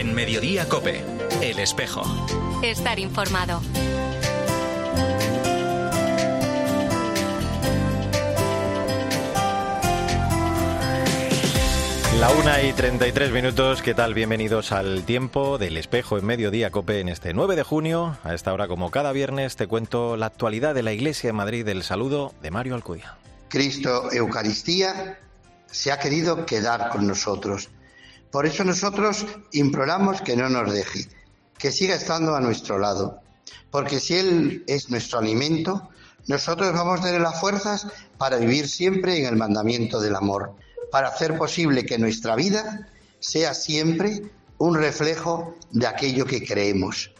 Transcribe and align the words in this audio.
En 0.00 0.14
Mediodía 0.14 0.66
Cope, 0.66 1.04
El 1.42 1.58
Espejo. 1.58 2.00
Estar 2.62 2.98
informado. 2.98 3.60
La 12.18 12.30
una 12.30 12.62
y 12.62 12.72
33 12.72 13.30
minutos, 13.30 13.82
¿qué 13.82 13.92
tal? 13.92 14.14
Bienvenidos 14.14 14.72
al 14.72 15.04
tiempo 15.04 15.58
del 15.58 15.76
espejo 15.76 16.16
en 16.16 16.24
mediodía 16.24 16.70
cope 16.70 17.00
en 17.00 17.10
este 17.10 17.34
9 17.34 17.54
de 17.54 17.62
junio. 17.62 18.16
A 18.24 18.32
esta 18.32 18.54
hora, 18.54 18.68
como 18.68 18.90
cada 18.90 19.12
viernes, 19.12 19.56
te 19.56 19.66
cuento 19.66 20.16
la 20.16 20.24
actualidad 20.24 20.74
de 20.74 20.82
la 20.82 20.94
Iglesia 20.94 21.28
de 21.28 21.34
Madrid. 21.34 21.68
El 21.68 21.82
saludo 21.82 22.32
de 22.40 22.50
Mario 22.50 22.74
Alcudia. 22.74 23.18
Cristo 23.50 24.10
Eucaristía 24.10 25.18
se 25.66 25.92
ha 25.92 25.98
querido 25.98 26.46
quedar 26.46 26.88
con 26.88 27.06
nosotros. 27.06 27.68
Por 28.30 28.46
eso 28.46 28.64
nosotros 28.64 29.26
imploramos 29.52 30.22
que 30.22 30.36
no 30.36 30.48
nos 30.48 30.72
deje, 30.72 31.08
que 31.58 31.72
siga 31.72 31.94
estando 31.94 32.34
a 32.34 32.40
nuestro 32.40 32.78
lado. 32.78 33.20
Porque 33.70 34.00
si 34.00 34.14
Él 34.14 34.64
es 34.66 34.90
nuestro 34.90 35.18
alimento, 35.18 35.88
nosotros 36.26 36.72
vamos 36.72 37.00
a 37.00 37.04
tener 37.04 37.20
las 37.20 37.40
fuerzas 37.40 37.86
para 38.18 38.36
vivir 38.36 38.68
siempre 38.68 39.18
en 39.18 39.26
el 39.26 39.36
mandamiento 39.36 40.00
del 40.00 40.16
amor 40.16 40.54
para 40.90 41.08
hacer 41.08 41.36
posible 41.38 41.86
que 41.86 41.98
nuestra 41.98 42.34
vida 42.36 42.88
sea 43.20 43.54
siempre 43.54 44.22
un 44.58 44.74
reflejo 44.74 45.54
de 45.70 45.86
aquello 45.86 46.26
que 46.26 46.44
creemos. 46.44 47.12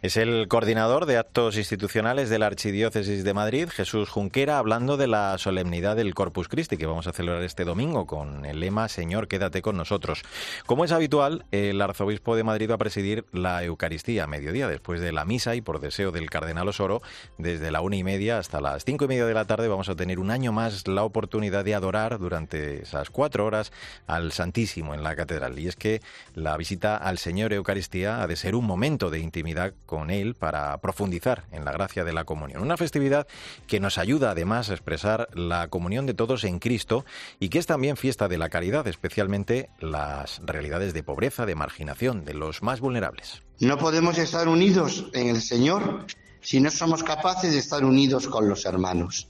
Es 0.00 0.16
el 0.16 0.46
coordinador 0.46 1.06
de 1.06 1.16
actos 1.16 1.56
institucionales 1.56 2.30
de 2.30 2.38
la 2.38 2.46
Archidiócesis 2.46 3.24
de 3.24 3.34
Madrid, 3.34 3.68
Jesús 3.68 4.08
Junquera, 4.08 4.58
hablando 4.58 4.96
de 4.96 5.08
la 5.08 5.36
solemnidad 5.38 5.96
del 5.96 6.14
Corpus 6.14 6.46
Christi 6.46 6.76
que 6.76 6.86
vamos 6.86 7.08
a 7.08 7.12
celebrar 7.12 7.42
este 7.42 7.64
domingo 7.64 8.06
con 8.06 8.44
el 8.44 8.60
lema 8.60 8.88
Señor, 8.88 9.26
quédate 9.26 9.60
con 9.60 9.76
nosotros. 9.76 10.22
Como 10.66 10.84
es 10.84 10.92
habitual, 10.92 11.46
el 11.50 11.82
arzobispo 11.82 12.36
de 12.36 12.44
Madrid 12.44 12.70
va 12.70 12.76
a 12.76 12.78
presidir 12.78 13.24
la 13.32 13.64
Eucaristía 13.64 14.22
a 14.22 14.26
mediodía, 14.28 14.68
después 14.68 15.00
de 15.00 15.10
la 15.10 15.24
misa 15.24 15.56
y 15.56 15.62
por 15.62 15.80
deseo 15.80 16.12
del 16.12 16.30
cardenal 16.30 16.68
Osoro, 16.68 17.02
desde 17.36 17.72
la 17.72 17.80
una 17.80 17.96
y 17.96 18.04
media 18.04 18.38
hasta 18.38 18.60
las 18.60 18.84
cinco 18.84 19.06
y 19.06 19.08
media 19.08 19.26
de 19.26 19.34
la 19.34 19.46
tarde 19.46 19.66
vamos 19.66 19.88
a 19.88 19.96
tener 19.96 20.20
un 20.20 20.30
año 20.30 20.52
más 20.52 20.86
la 20.86 21.02
oportunidad 21.02 21.64
de 21.64 21.74
adorar 21.74 22.20
durante 22.20 22.82
esas 22.82 23.10
cuatro 23.10 23.46
horas 23.46 23.72
al 24.06 24.30
Santísimo 24.30 24.94
en 24.94 25.02
la 25.02 25.16
catedral. 25.16 25.58
Y 25.58 25.66
es 25.66 25.74
que 25.74 26.02
la 26.36 26.56
visita 26.56 26.96
al 26.96 27.18
Señor 27.18 27.52
Eucaristía 27.52 28.22
ha 28.22 28.28
de 28.28 28.36
ser 28.36 28.54
un 28.54 28.64
momento 28.64 29.10
de 29.10 29.18
intimidad 29.18 29.74
con 29.88 30.10
Él 30.10 30.34
para 30.34 30.76
profundizar 30.78 31.46
en 31.50 31.64
la 31.64 31.72
gracia 31.72 32.04
de 32.04 32.12
la 32.12 32.24
comunión. 32.24 32.62
Una 32.62 32.76
festividad 32.76 33.26
que 33.66 33.80
nos 33.80 33.96
ayuda 33.96 34.32
además 34.32 34.68
a 34.68 34.74
expresar 34.74 35.28
la 35.32 35.68
comunión 35.68 36.04
de 36.04 36.12
todos 36.12 36.44
en 36.44 36.58
Cristo 36.58 37.06
y 37.40 37.48
que 37.48 37.58
es 37.58 37.66
también 37.66 37.96
fiesta 37.96 38.28
de 38.28 38.36
la 38.36 38.50
caridad, 38.50 38.86
especialmente 38.86 39.70
las 39.80 40.42
realidades 40.44 40.92
de 40.92 41.02
pobreza, 41.02 41.46
de 41.46 41.54
marginación, 41.54 42.26
de 42.26 42.34
los 42.34 42.62
más 42.62 42.80
vulnerables. 42.80 43.42
No 43.60 43.78
podemos 43.78 44.18
estar 44.18 44.46
unidos 44.46 45.06
en 45.14 45.28
el 45.28 45.40
Señor 45.40 46.04
si 46.42 46.60
no 46.60 46.70
somos 46.70 47.02
capaces 47.02 47.52
de 47.52 47.58
estar 47.58 47.82
unidos 47.82 48.28
con 48.28 48.46
los 48.46 48.66
hermanos. 48.66 49.26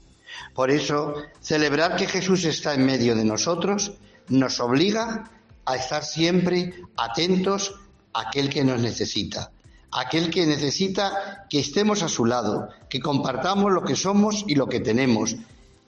Por 0.55 0.73
eso, 0.73 1.15
celebrar 1.41 1.95
que 1.95 2.09
Jesús 2.09 2.45
está 2.45 2.75
en 2.75 2.85
medio 2.85 3.15
de 3.15 3.25
nosotros 3.25 3.93
nos 4.27 4.59
obliga 4.59 5.31
a 5.65 5.77
estar 5.77 6.03
siempre 6.03 6.75
atentos 6.97 7.77
a 8.13 8.23
aquel 8.23 8.51
que 8.51 8.65
nos 8.65 8.81
necesita 8.81 9.53
aquel 9.93 10.31
que 10.31 10.47
necesita 10.47 11.47
que 11.49 11.61
estemos 11.61 12.03
a 12.03 12.09
su 12.09 12.25
lado, 12.25 12.69
que 12.89 13.01
compartamos 13.01 13.73
lo 13.73 13.83
que 13.83 13.97
somos 13.97 14.45
y 14.47 14.55
lo 14.55 14.69
que 14.69 14.81
tenemos, 14.81 15.37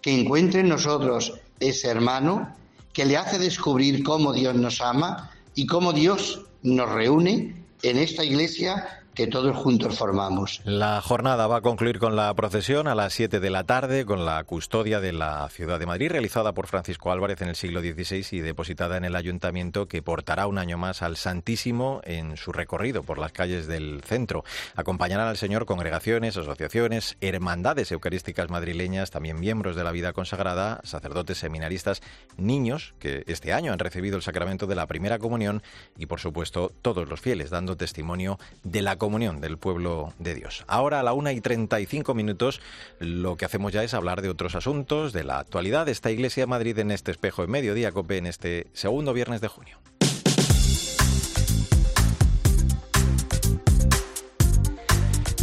que 0.01 0.19
encuentre 0.19 0.61
en 0.61 0.69
nosotros 0.69 1.35
ese 1.59 1.89
hermano 1.89 2.55
que 2.93 3.05
le 3.05 3.17
hace 3.17 3.39
descubrir 3.39 4.03
cómo 4.03 4.33
Dios 4.33 4.55
nos 4.55 4.81
ama 4.81 5.31
y 5.55 5.67
cómo 5.67 5.93
Dios 5.93 6.43
nos 6.63 6.91
reúne 6.91 7.65
en 7.83 7.99
esta 7.99 8.25
iglesia 8.25 9.00
que 9.15 9.27
todos 9.27 9.57
juntos 9.57 9.99
formamos. 9.99 10.61
La 10.65 11.01
jornada 11.01 11.47
va 11.47 11.57
a 11.57 11.61
concluir 11.61 11.99
con 11.99 12.17
la 12.17 12.33
procesión 12.35 12.89
a 12.89 12.95
las 12.95 13.13
7 13.13 13.41
de 13.41 13.51
la 13.51 13.65
tarde 13.65 14.05
con 14.05 14.25
la 14.25 14.43
custodia 14.45 15.01
de 15.01 15.13
la 15.13 15.49
ciudad 15.49 15.79
de 15.79 15.87
Madrid 15.87 16.11
realizada 16.11 16.53
por 16.53 16.67
Francisco 16.67 17.11
Álvarez 17.11 17.43
en 17.43 17.49
el 17.49 17.57
siglo 17.57 17.81
XVI 17.81 18.27
y 18.31 18.41
depositada 18.41 18.97
en 18.97 19.05
el 19.05 19.17
ayuntamiento 19.17 19.89
que 19.89 20.03
portará 20.03 20.47
un 20.47 20.59
año 20.59 20.79
más 20.79 21.03
al 21.03 21.17
Santísimo 21.17 22.01
en 22.05 22.37
su 22.37 22.53
recorrido 22.53 23.03
por 23.03 23.19
las 23.19 23.33
calles 23.33 23.67
del 23.67 24.03
centro. 24.05 24.45
Acompañarán 24.77 25.29
al 25.29 25.37
Señor 25.37 25.67
congregaciones, 25.67 26.37
asociaciones, 26.37 27.17
hermandades 27.21 27.93
eucarísticas 27.93 28.51
madrileñas, 28.51 29.11
también 29.11 29.41
miembros 29.41 29.77
de 29.77 29.85
la 29.85 29.93
vida 29.93 30.13
consagrada, 30.13 30.81
sacerdotes, 30.85 31.39
seminaristas, 31.39 32.03
niños 32.37 32.95
que 32.99 33.25
este 33.27 33.53
año 33.53 33.73
han 33.73 33.79
recibido 33.79 34.17
el 34.17 34.23
sacramento 34.23 34.67
de 34.67 34.75
la 34.75 34.87
primera 34.87 35.19
comunión 35.19 35.63
y 35.99 36.07
por 36.07 36.21
supuesto 36.21 36.73
todos 36.83 37.09
los 37.09 37.21
fieles 37.21 37.51
dando 37.51 37.77
testimonio 37.77 38.39
de 38.63 38.83
la 38.83 38.97
comunión 39.01 39.41
del 39.41 39.59
pueblo 39.59 40.13
de 40.21 40.37
Dios. 40.37 40.65
Ahora 40.69 41.01
a 41.01 41.03
la 41.03 41.13
una 41.13 41.33
y 41.33 41.41
35 41.41 42.15
minutos 42.15 42.61
lo 43.01 43.37
que 43.37 43.45
hacemos 43.45 43.73
ya 43.73 43.83
es 43.83 43.95
hablar 43.95 44.23
de 44.23 44.29
otros 44.29 44.55
asuntos, 44.55 45.13
de 45.13 45.25
la 45.25 45.41
actualidad 45.41 45.87
de 45.87 45.93
esta 45.93 46.13
Iglesia 46.13 46.45
de 46.45 46.47
Madrid 46.47 46.79
en 46.79 46.93
este 46.93 47.11
espejo 47.11 47.43
en 47.43 47.51
mediodía 47.51 47.91
COPE 47.91 48.19
en 48.19 48.27
este 48.27 48.69
segundo 48.73 49.13
viernes 49.13 49.41
de 49.41 49.49
junio. 49.49 49.81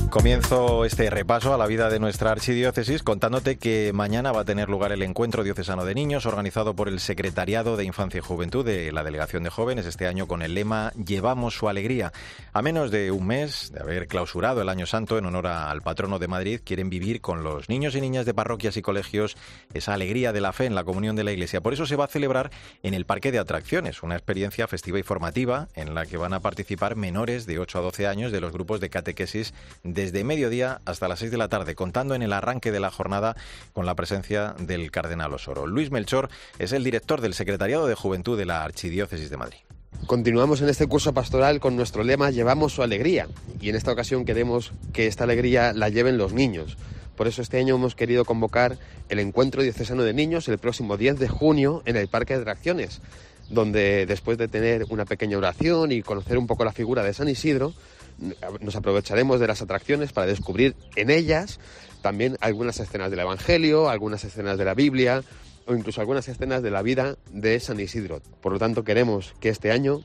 Comienzo 0.10 0.86
este 0.86 1.10
repaso 1.10 1.54
a 1.54 1.58
la 1.58 1.68
vida 1.68 1.90
de 1.90 2.00
nuestra 2.00 2.32
archidiócesis 2.32 3.04
contándote 3.04 3.58
que 3.58 3.92
mañana 3.94 4.32
va 4.32 4.42
a 4.42 4.46
tener 4.46 4.70
lugar 4.70 4.94
el 4.94 5.04
encuentro 5.04 5.44
diocesano 5.44 5.84
de 5.84 5.96
niños 5.96 6.26
organizado 6.26 6.76
por 6.76 6.88
el 6.88 7.02
Secretariado 7.02 7.76
de 7.76 7.84
Infancia 7.84 8.20
y 8.20 8.22
Juventud 8.22 8.66
de 8.66 8.92
la 8.94 9.04
Delegación 9.04 9.44
de 9.44 9.50
Jóvenes 9.50 9.86
este 9.86 10.08
año 10.08 10.26
con 10.26 10.42
el 10.42 10.54
lema 10.54 10.94
Llevamos 10.94 11.56
su 11.56 11.68
alegría. 11.68 12.14
A 12.54 12.62
menos 12.62 12.90
de 12.90 13.12
un 13.12 13.28
mes 13.28 13.72
de 13.74 13.82
haber 13.82 14.08
clausurado 14.08 14.62
el 14.62 14.70
Año 14.70 14.86
Santo 14.86 15.18
en 15.18 15.26
honor 15.26 15.48
al 15.48 15.82
patrono 15.82 16.20
de 16.20 16.28
Madrid, 16.30 16.62
quieren 16.64 16.90
vivir 16.90 17.20
con 17.20 17.44
los 17.44 17.68
niños 17.68 17.94
y 17.96 18.02
niñas 18.02 18.26
de 18.26 18.34
parroquias 18.34 18.78
y 18.78 18.82
colegios 18.82 19.36
esa 19.74 19.94
alegría 19.94 20.32
de 20.32 20.42
la 20.42 20.54
fe 20.54 20.66
en 20.66 20.76
la 20.76 20.86
comunión 20.86 21.18
de 21.18 21.26
la 21.26 21.34
Iglesia. 21.34 21.60
Por 21.60 21.74
eso 21.74 21.86
se 21.86 21.98
va 21.98 22.06
a 22.06 22.10
celebrar 22.10 22.50
en 22.82 22.94
el 22.94 23.06
Parque 23.06 23.34
de 23.34 23.40
Atracciones, 23.40 24.04
una 24.04 24.16
experiencia 24.16 24.68
festiva 24.68 25.00
y 25.00 25.04
formativa 25.04 25.68
en 25.76 25.94
la 25.94 26.06
que 26.06 26.18
van 26.18 26.34
a 26.34 26.40
participar 26.40 26.96
menores 26.96 27.46
de 27.46 27.60
8 27.60 27.80
a 27.80 27.82
12 27.82 28.08
años 28.08 28.32
de 28.32 28.40
los 28.40 28.54
grupos 28.54 28.80
de 28.80 28.90
catequesis 28.90 29.54
de 29.84 29.97
desde 29.98 30.24
mediodía 30.24 30.80
hasta 30.86 31.08
las 31.08 31.18
6 31.18 31.32
de 31.32 31.38
la 31.38 31.50
tarde, 31.50 31.74
contando 31.74 32.14
en 32.14 32.22
el 32.22 32.32
arranque 32.32 32.72
de 32.72 32.80
la 32.80 32.92
jornada 32.92 33.36
con 33.74 33.88
la 33.88 33.96
presencia 33.96 34.54
del 34.60 34.92
cardenal 34.92 35.34
Osoro. 35.34 35.66
Luis 35.66 35.90
Melchor 35.90 36.30
es 36.60 36.72
el 36.72 36.84
director 36.84 37.20
del 37.20 37.34
Secretariado 37.34 37.88
de 37.88 37.96
Juventud 37.96 38.38
de 38.38 38.46
la 38.46 38.64
Archidiócesis 38.64 39.32
de 39.32 39.38
Madrid. 39.38 39.58
Continuamos 40.06 40.62
en 40.62 40.70
este 40.70 40.86
curso 40.86 41.16
pastoral 41.16 41.60
con 41.60 41.76
nuestro 41.76 42.04
lema 42.04 42.30
Llevamos 42.30 42.74
su 42.74 42.84
alegría 42.84 43.28
y 43.60 43.70
en 43.70 43.76
esta 43.76 43.92
ocasión 43.92 44.24
queremos 44.24 44.72
que 44.94 45.08
esta 45.08 45.24
alegría 45.24 45.74
la 45.74 45.90
lleven 45.90 46.20
los 46.20 46.32
niños. 46.32 46.78
Por 47.16 47.28
eso 47.28 47.42
este 47.42 47.58
año 47.58 47.74
hemos 47.74 47.96
querido 47.96 48.24
convocar 48.24 48.78
el 49.10 49.18
encuentro 49.18 49.64
diocesano 49.64 50.04
de 50.04 50.14
niños 50.14 50.48
el 50.48 50.60
próximo 50.60 50.96
10 50.98 51.18
de 51.18 51.28
junio 51.28 51.82
en 51.86 51.96
el 51.96 52.08
Parque 52.08 52.36
de 52.36 52.42
Atracciones, 52.42 53.02
donde 53.50 54.06
después 54.06 54.38
de 54.38 54.48
tener 54.48 54.86
una 54.90 55.06
pequeña 55.06 55.40
oración 55.40 55.92
y 55.92 56.04
conocer 56.04 56.38
un 56.38 56.46
poco 56.46 56.64
la 56.66 56.72
figura 56.72 57.04
de 57.04 57.16
San 57.16 57.28
Isidro, 57.28 57.74
nos 58.62 58.76
aprovecharemos 58.76 59.40
de 59.40 59.48
las 59.48 59.62
atracciones 59.62 60.14
para 60.14 60.28
descubrir 60.28 60.76
en 60.96 61.10
ellas 61.10 61.60
también 62.02 62.38
algunas 62.42 62.80
escenas 62.80 63.12
del 63.12 63.20
Evangelio, 63.20 63.90
algunas 63.90 64.24
escenas 64.24 64.58
de 64.58 64.66
la 64.66 64.74
Biblia 64.74 65.24
o 65.66 65.76
incluso 65.76 66.00
algunas 66.00 66.28
escenas 66.28 66.64
de 66.64 66.72
la 66.72 66.82
vida 66.82 67.18
de 67.32 67.60
San 67.60 67.80
Isidro. 67.80 68.22
Por 68.42 68.54
lo 68.54 68.60
tanto, 68.60 68.84
queremos 68.84 69.34
que 69.40 69.50
este 69.50 69.72
año 69.72 70.02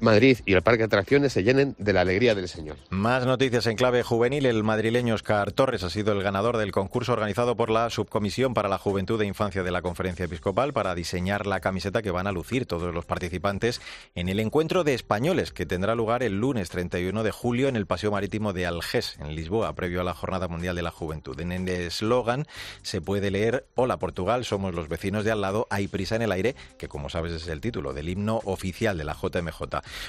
Madrid 0.00 0.38
y 0.46 0.54
el 0.54 0.62
Parque 0.62 0.78
de 0.78 0.84
Atracciones 0.86 1.32
se 1.32 1.42
llenen 1.42 1.74
de 1.78 1.92
la 1.92 2.00
alegría 2.00 2.34
del 2.34 2.48
Señor. 2.48 2.76
Más 2.90 3.26
noticias 3.26 3.66
en 3.66 3.76
clave 3.76 4.02
juvenil. 4.02 4.46
El 4.46 4.64
madrileño 4.64 5.14
Oscar 5.14 5.52
Torres 5.52 5.82
ha 5.82 5.90
sido 5.90 6.12
el 6.12 6.22
ganador 6.22 6.56
del 6.56 6.72
concurso 6.72 7.12
organizado 7.12 7.56
por 7.56 7.70
la 7.70 7.90
Subcomisión 7.90 8.54
para 8.54 8.68
la 8.68 8.78
Juventud 8.78 9.20
e 9.20 9.26
Infancia 9.26 9.62
de 9.62 9.70
la 9.70 9.82
Conferencia 9.82 10.24
Episcopal 10.24 10.72
para 10.72 10.94
diseñar 10.94 11.46
la 11.46 11.60
camiseta 11.60 12.02
que 12.02 12.10
van 12.10 12.26
a 12.26 12.32
lucir 12.32 12.66
todos 12.66 12.94
los 12.94 13.04
participantes 13.04 13.80
en 14.14 14.28
el 14.28 14.40
encuentro 14.40 14.84
de 14.84 14.94
españoles 14.94 15.52
que 15.52 15.66
tendrá 15.66 15.94
lugar 15.94 16.22
el 16.22 16.40
lunes 16.40 16.70
31 16.70 17.22
de 17.22 17.30
julio 17.30 17.68
en 17.68 17.76
el 17.76 17.86
Paseo 17.86 18.10
Marítimo 18.10 18.52
de 18.52 18.66
Algés, 18.66 19.16
en 19.20 19.34
Lisboa, 19.34 19.74
previo 19.74 20.00
a 20.00 20.04
la 20.04 20.14
Jornada 20.14 20.48
Mundial 20.48 20.76
de 20.76 20.82
la 20.82 20.90
Juventud. 20.90 21.38
En 21.40 21.52
el 21.52 21.68
eslogan 21.68 22.46
se 22.82 23.00
puede 23.00 23.30
leer 23.30 23.66
Hola 23.74 23.98
Portugal, 23.98 24.44
somos 24.44 24.74
los 24.74 24.88
vecinos 24.88 25.24
de 25.24 25.30
al 25.30 25.40
lado, 25.40 25.66
hay 25.70 25.88
prisa 25.88 26.16
en 26.16 26.22
el 26.22 26.32
aire, 26.32 26.54
que 26.78 26.88
como 26.88 27.10
sabes 27.10 27.32
es 27.32 27.48
el 27.48 27.60
título 27.60 27.92
del 27.92 28.08
himno 28.08 28.40
oficial 28.44 28.96
de 28.96 29.04
la 29.04 29.14
JMJ. 29.14 29.60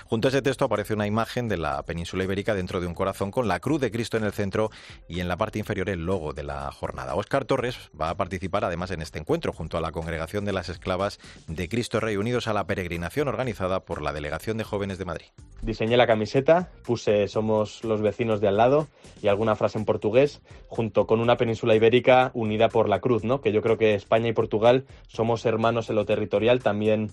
Junto 0.06 0.28
a 0.28 0.30
ese 0.30 0.42
texto 0.42 0.66
aparece 0.66 0.94
una 0.94 1.08
imagen 1.08 1.48
de 1.48 1.58
la 1.58 1.84
península 1.84 2.24
ibérica 2.24 2.56
dentro 2.56 2.80
de 2.80 2.88
un 2.88 2.94
corazón 2.94 3.32
con 3.32 3.48
la 3.48 3.60
cruz 3.60 3.82
de 3.82 3.92
Cristo 3.92 4.18
en 4.18 4.24
el 4.24 4.32
centro 4.32 4.70
y 5.08 5.20
en 5.20 5.28
la 5.28 5.38
parte 5.38 5.60
inferior 5.60 5.90
el 5.90 6.06
logo 6.06 6.34
de 6.34 6.44
la 6.44 6.72
jornada. 6.72 7.16
Óscar 7.16 7.46
Torres 7.46 7.78
va 8.00 8.10
a 8.10 8.18
participar 8.18 8.66
además 8.66 8.92
en 8.92 9.02
este 9.02 9.20
encuentro 9.20 9.54
junto 9.54 9.78
a 9.78 9.82
la 9.82 9.92
Congregación 9.92 10.46
de 10.46 10.54
las 10.54 10.70
Esclavas 10.70 11.20
de 11.48 11.70
Cristo 11.70 12.00
Rey 12.00 12.18
unidos 12.18 12.48
a 12.48 12.54
la 12.54 12.66
peregrinación 12.66 13.28
organizada 13.28 13.82
por 13.82 14.02
la 14.02 14.14
Delegación 14.14 14.58
de 14.58 14.64
Jóvenes 14.64 14.98
de 14.98 15.06
Madrid. 15.06 15.28
Diseñé 15.62 15.96
la 15.98 16.08
camiseta, 16.08 16.72
puse 16.84 17.28
somos 17.28 17.84
los 17.84 18.02
vecinos 18.02 18.42
de 18.42 18.48
al 18.48 18.58
lado 18.58 18.88
y 19.22 19.28
alguna 19.28 19.56
frase 19.56 19.78
en 19.78 19.86
portugués, 19.86 20.42
junto 20.68 21.06
con 21.06 21.20
una 21.20 21.38
península 21.38 21.76
ibérica 21.76 22.32
unida 22.34 22.70
por 22.70 22.90
la 22.90 23.00
cruz, 23.00 23.24
¿no? 23.24 23.42
Que 23.42 23.52
yo 23.52 23.62
creo 23.62 23.78
que 23.78 23.94
España 23.94 24.28
y 24.28 24.34
Portugal 24.34 24.86
somos 25.08 25.46
hermanos 25.46 25.90
en 25.90 25.96
lo 25.96 26.06
territorial, 26.06 26.64
también 26.64 27.12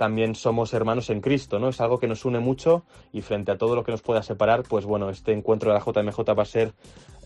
también 0.00 0.34
somos 0.34 0.72
hermanos 0.72 1.10
en 1.10 1.20
Cristo, 1.20 1.58
¿no? 1.58 1.68
Es 1.68 1.78
algo 1.82 1.98
que 1.98 2.08
nos 2.08 2.24
une 2.24 2.40
mucho 2.40 2.84
y 3.12 3.20
frente 3.20 3.52
a 3.52 3.58
todo 3.58 3.76
lo 3.76 3.84
que 3.84 3.92
nos 3.92 4.00
pueda 4.00 4.22
separar, 4.22 4.62
pues 4.62 4.86
bueno, 4.86 5.10
este 5.10 5.34
encuentro 5.34 5.70
de 5.70 5.78
la 5.78 5.84
JMJ 5.84 6.20
va 6.38 6.42
a 6.42 6.46
ser 6.46 6.72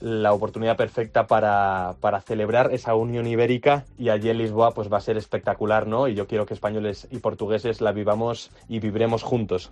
la 0.00 0.32
oportunidad 0.32 0.76
perfecta 0.76 1.28
para, 1.28 1.94
para, 2.00 2.20
celebrar 2.20 2.74
esa 2.74 2.96
unión 2.96 3.28
ibérica 3.28 3.84
y 3.96 4.08
allí 4.08 4.28
en 4.28 4.38
Lisboa 4.38 4.72
pues 4.72 4.92
va 4.92 4.96
a 4.96 5.00
ser 5.00 5.16
espectacular, 5.16 5.86
¿no? 5.86 6.08
Y 6.08 6.16
yo 6.16 6.26
quiero 6.26 6.46
que 6.46 6.54
españoles 6.54 7.06
y 7.12 7.18
portugueses 7.18 7.80
la 7.80 7.92
vivamos 7.92 8.50
y 8.68 8.80
viviremos 8.80 9.22
juntos. 9.22 9.70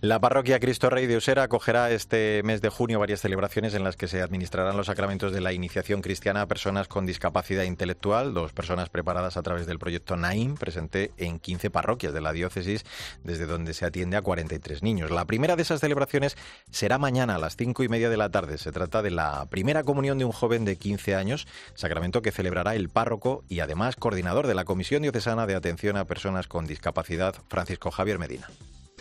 La 0.00 0.20
parroquia 0.20 0.60
Cristo 0.60 0.90
Rey 0.90 1.06
de 1.06 1.16
Usera 1.16 1.44
acogerá 1.44 1.90
este 1.90 2.42
mes 2.44 2.60
de 2.60 2.68
junio 2.68 2.98
varias 2.98 3.20
celebraciones 3.20 3.74
en 3.74 3.84
las 3.84 3.96
que 3.96 4.08
se 4.08 4.22
administrarán 4.22 4.76
los 4.76 4.86
sacramentos 4.86 5.32
de 5.32 5.40
la 5.40 5.52
iniciación 5.52 6.02
cristiana 6.02 6.42
a 6.42 6.46
personas 6.46 6.88
con 6.88 7.06
discapacidad 7.06 7.64
intelectual, 7.64 8.34
dos 8.34 8.52
personas 8.52 8.88
preparadas 8.88 9.36
a 9.36 9.42
través 9.42 9.66
del 9.66 9.78
proyecto 9.78 10.16
NAIM, 10.16 10.56
presente 10.56 11.12
en 11.16 11.38
15 11.38 11.70
parroquias 11.70 12.12
de 12.12 12.20
la 12.20 12.32
diócesis, 12.32 12.84
desde 13.24 13.46
donde 13.46 13.74
se 13.74 13.84
atiende 13.84 14.16
a 14.16 14.22
43 14.22 14.82
niños. 14.82 15.10
La 15.10 15.24
primera 15.24 15.56
de 15.56 15.62
esas 15.62 15.80
celebraciones 15.80 16.36
será 16.70 16.98
mañana 16.98 17.36
a 17.36 17.38
las 17.38 17.56
cinco 17.56 17.82
y 17.82 17.88
media 17.88 18.10
de 18.10 18.16
la 18.16 18.30
tarde. 18.30 18.58
Se 18.58 18.72
trata 18.72 19.02
de 19.02 19.10
la 19.10 19.46
primera 19.50 19.84
comunión 19.84 20.18
de 20.18 20.24
un 20.24 20.32
joven 20.32 20.64
de 20.64 20.76
15 20.76 21.14
años, 21.14 21.46
sacramento 21.74 22.22
que 22.22 22.32
celebrará 22.32 22.74
el 22.74 22.88
párroco 22.88 23.44
y 23.48 23.60
además 23.60 23.96
coordinador 23.96 24.46
de 24.46 24.54
la 24.54 24.64
Comisión 24.64 25.02
Diocesana 25.02 25.46
de 25.46 25.54
Atención 25.54 25.96
a 25.96 26.06
Personas 26.06 26.48
con 26.48 26.66
Discapacidad, 26.66 27.34
Francisco 27.48 27.90
Javier 27.90 28.18
Medina. 28.18 28.48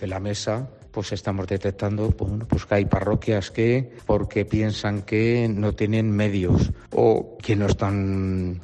En 0.01 0.09
la 0.09 0.19
mesa 0.19 0.69
pues 0.91 1.11
estamos 1.11 1.47
detectando 1.47 2.09
pues 2.11 2.65
que 2.65 2.75
hay 2.75 2.85
parroquias 2.85 3.51
que 3.51 3.91
porque 4.05 4.45
piensan 4.45 5.03
que 5.03 5.47
no 5.47 5.73
tienen 5.73 6.11
medios 6.11 6.71
o 6.91 7.37
que 7.41 7.55
no 7.55 7.67
están 7.67 8.59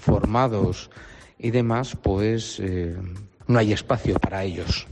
formados 0.00 0.90
y 1.38 1.50
demás, 1.50 1.96
pues 2.00 2.58
eh, 2.60 2.96
no 3.46 3.58
hay 3.58 3.72
espacio 3.72 4.18
para 4.18 4.42
ellos. 4.44 4.86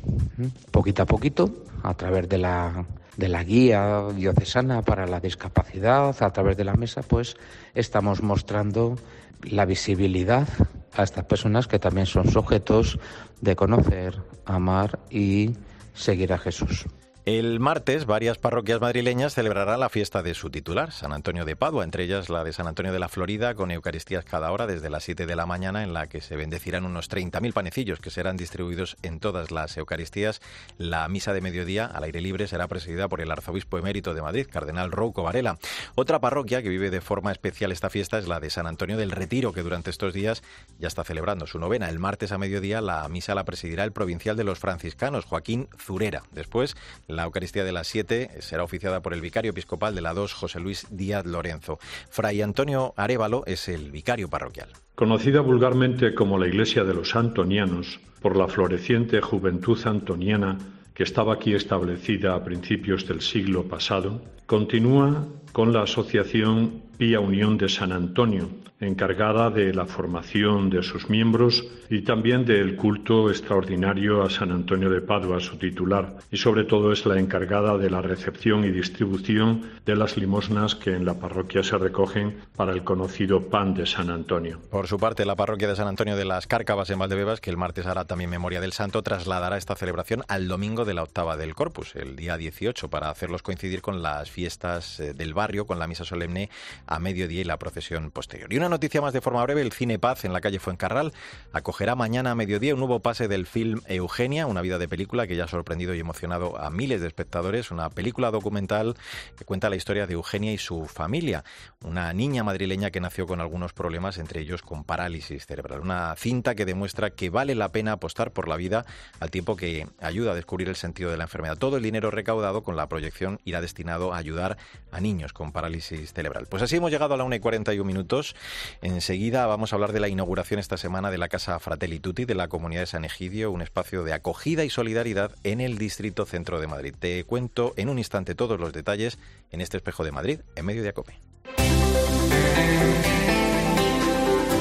Poquito 0.70 1.02
a 1.02 1.06
poquito, 1.06 1.64
a 1.82 1.94
través 1.94 2.28
de 2.28 2.38
la 2.38 2.84
de 3.16 3.28
la 3.28 3.44
guía 3.44 4.04
diocesana 4.14 4.82
para 4.82 5.06
la 5.06 5.20
discapacidad, 5.20 6.14
a 6.22 6.32
través 6.32 6.56
de 6.56 6.64
la 6.64 6.74
mesa, 6.74 7.02
pues 7.02 7.36
estamos 7.74 8.22
mostrando 8.22 8.96
la 9.42 9.64
visibilidad 9.64 10.48
a 10.94 11.02
estas 11.02 11.24
personas 11.24 11.66
que 11.66 11.78
también 11.78 12.06
son 12.06 12.30
sujetos 12.30 12.98
de 13.40 13.56
conocer, 13.56 14.14
amar 14.44 14.98
y 15.10 15.52
seguir 15.94 16.32
a 16.32 16.38
Jesús. 16.38 16.86
El 17.26 17.58
martes, 17.58 18.06
varias 18.06 18.38
parroquias 18.38 18.80
madrileñas 18.80 19.34
celebrarán 19.34 19.80
la 19.80 19.88
fiesta 19.88 20.22
de 20.22 20.32
su 20.32 20.48
titular, 20.48 20.92
San 20.92 21.12
Antonio 21.12 21.44
de 21.44 21.56
Padua, 21.56 21.82
entre 21.82 22.04
ellas 22.04 22.28
la 22.28 22.44
de 22.44 22.52
San 22.52 22.68
Antonio 22.68 22.92
de 22.92 23.00
la 23.00 23.08
Florida, 23.08 23.56
con 23.56 23.72
Eucaristías 23.72 24.24
cada 24.24 24.52
hora 24.52 24.68
desde 24.68 24.90
las 24.90 25.02
7 25.02 25.26
de 25.26 25.34
la 25.34 25.44
mañana, 25.44 25.82
en 25.82 25.92
la 25.92 26.06
que 26.06 26.20
se 26.20 26.36
bendecirán 26.36 26.84
unos 26.84 27.10
30.000 27.10 27.52
panecillos 27.52 27.98
que 27.98 28.12
serán 28.12 28.36
distribuidos 28.36 28.96
en 29.02 29.18
todas 29.18 29.50
las 29.50 29.76
Eucaristías. 29.76 30.40
La 30.78 31.08
misa 31.08 31.32
de 31.32 31.40
mediodía 31.40 31.86
al 31.86 32.04
aire 32.04 32.20
libre 32.20 32.46
será 32.46 32.68
presidida 32.68 33.08
por 33.08 33.20
el 33.20 33.32
arzobispo 33.32 33.76
emérito 33.76 34.14
de 34.14 34.22
Madrid, 34.22 34.46
Cardenal 34.48 34.92
Rouco 34.92 35.24
Varela. 35.24 35.58
Otra 35.96 36.20
parroquia 36.20 36.62
que 36.62 36.68
vive 36.68 36.90
de 36.90 37.00
forma 37.00 37.32
especial 37.32 37.72
esta 37.72 37.90
fiesta 37.90 38.18
es 38.18 38.28
la 38.28 38.38
de 38.38 38.50
San 38.50 38.68
Antonio 38.68 38.96
del 38.96 39.10
Retiro, 39.10 39.52
que 39.52 39.64
durante 39.64 39.90
estos 39.90 40.14
días 40.14 40.44
ya 40.78 40.86
está 40.86 41.02
celebrando 41.02 41.48
su 41.48 41.58
novena. 41.58 41.88
El 41.88 41.98
martes 41.98 42.30
a 42.30 42.38
mediodía 42.38 42.80
la 42.80 43.08
misa 43.08 43.34
la 43.34 43.42
presidirá 43.42 43.82
el 43.82 43.90
provincial 43.90 44.36
de 44.36 44.44
los 44.44 44.60
franciscanos, 44.60 45.24
Joaquín 45.24 45.68
Zurera. 45.76 46.22
Después, 46.30 46.76
la 47.16 47.24
Eucaristía 47.24 47.64
de 47.64 47.72
las 47.72 47.86
7 47.88 48.30
será 48.40 48.62
oficiada 48.62 49.00
por 49.00 49.14
el 49.14 49.20
vicario 49.20 49.50
episcopal 49.50 49.94
de 49.94 50.02
la 50.02 50.14
2, 50.14 50.32
José 50.34 50.60
Luis 50.60 50.86
Díaz 50.90 51.26
Lorenzo. 51.26 51.78
Fray 52.08 52.42
Antonio 52.42 52.94
Arevalo 52.96 53.42
es 53.46 53.68
el 53.68 53.90
vicario 53.90 54.28
parroquial. 54.28 54.68
Conocida 54.94 55.40
vulgarmente 55.40 56.14
como 56.14 56.38
la 56.38 56.46
Iglesia 56.46 56.84
de 56.84 56.94
los 56.94 57.16
Antonianos 57.16 58.00
por 58.20 58.36
la 58.36 58.48
floreciente 58.48 59.20
juventud 59.20 59.78
antoniana 59.86 60.58
que 60.94 61.02
estaba 61.02 61.34
aquí 61.34 61.54
establecida 61.54 62.34
a 62.34 62.42
principios 62.42 63.06
del 63.06 63.20
siglo 63.20 63.68
pasado, 63.68 64.22
continúa 64.46 65.26
con 65.52 65.72
la 65.72 65.82
Asociación 65.82 66.82
Pía 66.96 67.20
Unión 67.20 67.58
de 67.58 67.68
San 67.68 67.92
Antonio, 67.92 68.48
encargada 68.80 69.50
de 69.50 69.72
la 69.72 69.86
formación 69.86 70.68
de 70.68 70.82
sus 70.82 71.08
miembros 71.08 71.66
y 71.88 72.02
también 72.02 72.44
del 72.44 72.76
culto 72.76 73.30
extraordinario 73.30 74.22
a 74.22 74.30
San 74.30 74.50
Antonio 74.50 74.90
de 74.90 75.00
Padua, 75.00 75.40
su 75.40 75.56
titular, 75.56 76.16
y 76.30 76.36
sobre 76.36 76.64
todo 76.64 76.92
es 76.92 77.06
la 77.06 77.18
encargada 77.18 77.78
de 77.78 77.88
la 77.88 78.02
recepción 78.02 78.64
y 78.64 78.70
distribución 78.70 79.62
de 79.86 79.96
las 79.96 80.16
limosnas 80.16 80.74
que 80.74 80.94
en 80.94 81.04
la 81.04 81.14
parroquia 81.14 81.62
se 81.62 81.78
recogen 81.78 82.38
para 82.56 82.72
el 82.72 82.84
conocido 82.84 83.48
pan 83.48 83.74
de 83.74 83.86
San 83.86 84.10
Antonio. 84.10 84.60
Por 84.70 84.88
su 84.88 84.98
parte, 84.98 85.24
la 85.24 85.36
parroquia 85.36 85.68
de 85.68 85.76
San 85.76 85.88
Antonio 85.88 86.16
de 86.16 86.24
las 86.24 86.46
Cárcavas 86.46 86.90
en 86.90 86.98
Valdebebas, 86.98 87.40
que 87.40 87.50
el 87.50 87.56
martes 87.56 87.86
hará 87.86 88.04
también 88.04 88.30
memoria 88.30 88.60
del 88.60 88.72
santo, 88.72 89.02
trasladará 89.02 89.56
esta 89.56 89.76
celebración 89.76 90.22
al 90.28 90.48
domingo 90.48 90.84
de 90.84 90.94
la 90.94 91.02
octava 91.02 91.36
del 91.36 91.54
Corpus, 91.54 91.94
el 91.96 92.16
día 92.16 92.36
18, 92.36 92.88
para 92.88 93.10
hacerlos 93.10 93.42
coincidir 93.42 93.80
con 93.80 94.02
las 94.02 94.30
fiestas 94.30 95.00
eh, 95.00 95.14
del 95.14 95.34
barrio, 95.34 95.66
con 95.66 95.78
la 95.78 95.86
misa 95.86 96.04
solemne 96.04 96.50
a 96.86 96.98
mediodía 96.98 97.40
y 97.40 97.44
la 97.44 97.58
procesión 97.58 98.10
posterior. 98.10 98.52
Noticia 98.68 99.00
más 99.00 99.12
de 99.12 99.20
forma 99.20 99.42
breve, 99.42 99.62
el 99.62 99.72
Cine 99.72 99.98
Paz 99.98 100.24
en 100.24 100.32
la 100.32 100.40
calle 100.40 100.58
Fuencarral 100.58 101.12
acogerá 101.52 101.94
mañana 101.94 102.32
a 102.32 102.34
mediodía 102.34 102.74
un 102.74 102.80
nuevo 102.80 103.00
pase 103.00 103.28
del 103.28 103.46
film 103.46 103.80
Eugenia, 103.86 104.46
una 104.46 104.60
vida 104.60 104.78
de 104.78 104.88
película 104.88 105.26
que 105.26 105.36
ya 105.36 105.44
ha 105.44 105.48
sorprendido 105.48 105.94
y 105.94 106.00
emocionado 106.00 106.58
a 106.58 106.70
miles 106.70 107.00
de 107.00 107.06
espectadores, 107.06 107.70
una 107.70 107.90
película 107.90 108.30
documental 108.30 108.96
que 109.36 109.44
cuenta 109.44 109.70
la 109.70 109.76
historia 109.76 110.06
de 110.06 110.14
Eugenia 110.14 110.52
y 110.52 110.58
su 110.58 110.86
familia, 110.86 111.44
una 111.84 112.12
niña 112.12 112.44
madrileña 112.44 112.90
que 112.90 113.00
nació 113.00 113.26
con 113.26 113.40
algunos 113.40 113.72
problemas, 113.72 114.18
entre 114.18 114.40
ellos 114.40 114.62
con 114.62 114.84
parálisis 114.84 115.46
cerebral. 115.46 115.80
Una 115.80 116.14
cinta 116.16 116.54
que 116.54 116.64
demuestra 116.64 117.10
que 117.10 117.30
vale 117.30 117.54
la 117.54 117.70
pena 117.70 117.92
apostar 117.92 118.32
por 118.32 118.48
la 118.48 118.56
vida 118.56 118.84
al 119.20 119.30
tiempo 119.30 119.56
que 119.56 119.86
ayuda 120.00 120.32
a 120.32 120.34
descubrir 120.34 120.68
el 120.68 120.76
sentido 120.76 121.10
de 121.10 121.16
la 121.16 121.24
enfermedad. 121.24 121.58
Todo 121.58 121.76
el 121.76 121.82
dinero 121.82 122.10
recaudado 122.10 122.62
con 122.62 122.76
la 122.76 122.88
proyección 122.88 123.40
irá 123.44 123.60
destinado 123.60 124.12
a 124.12 124.18
ayudar 124.18 124.56
a 124.90 125.00
niños 125.00 125.32
con 125.32 125.52
parálisis 125.52 126.12
cerebral. 126.12 126.46
Pues 126.48 126.62
así 126.62 126.76
hemos 126.76 126.90
llegado 126.90 127.14
a 127.14 127.16
la 127.16 127.24
1 127.24 127.36
y 127.36 127.40
41 127.40 127.84
minutos. 127.84 128.34
Enseguida 128.82 129.46
vamos 129.46 129.72
a 129.72 129.76
hablar 129.76 129.92
de 129.92 130.00
la 130.00 130.08
inauguración 130.08 130.60
esta 130.60 130.76
semana 130.76 131.10
de 131.10 131.18
la 131.18 131.28
Casa 131.28 131.58
Fratelli 131.58 132.00
Tutti 132.00 132.24
de 132.24 132.34
la 132.34 132.48
Comunidad 132.48 132.82
de 132.82 132.86
San 132.86 133.04
Egidio, 133.04 133.50
un 133.50 133.62
espacio 133.62 134.04
de 134.04 134.12
acogida 134.12 134.64
y 134.64 134.70
solidaridad 134.70 135.32
en 135.44 135.60
el 135.60 135.78
Distrito 135.78 136.26
Centro 136.26 136.60
de 136.60 136.66
Madrid. 136.66 136.94
Te 136.98 137.24
cuento 137.24 137.74
en 137.76 137.88
un 137.88 137.98
instante 137.98 138.34
todos 138.34 138.58
los 138.60 138.72
detalles 138.72 139.18
en 139.50 139.60
este 139.60 139.76
espejo 139.76 140.04
de 140.04 140.12
Madrid, 140.12 140.40
en 140.54 140.66
medio 140.66 140.82
de 140.82 140.88
Acope. 140.90 141.18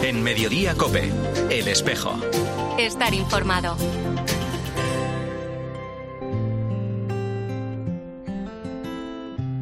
En 0.03 0.21
Mediodía 0.21 0.75
Cope, 0.75 1.11
El 1.49 1.67
Espejo. 1.67 2.13
Estar 2.77 3.13
informado. 3.13 3.75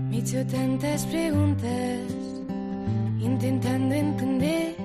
Me 0.10 0.18
he 0.18 0.20
hecho 0.20 0.46
tantas 0.48 1.06
preguntas, 1.06 2.02
intentando 3.24 3.96
entender. 3.96 4.76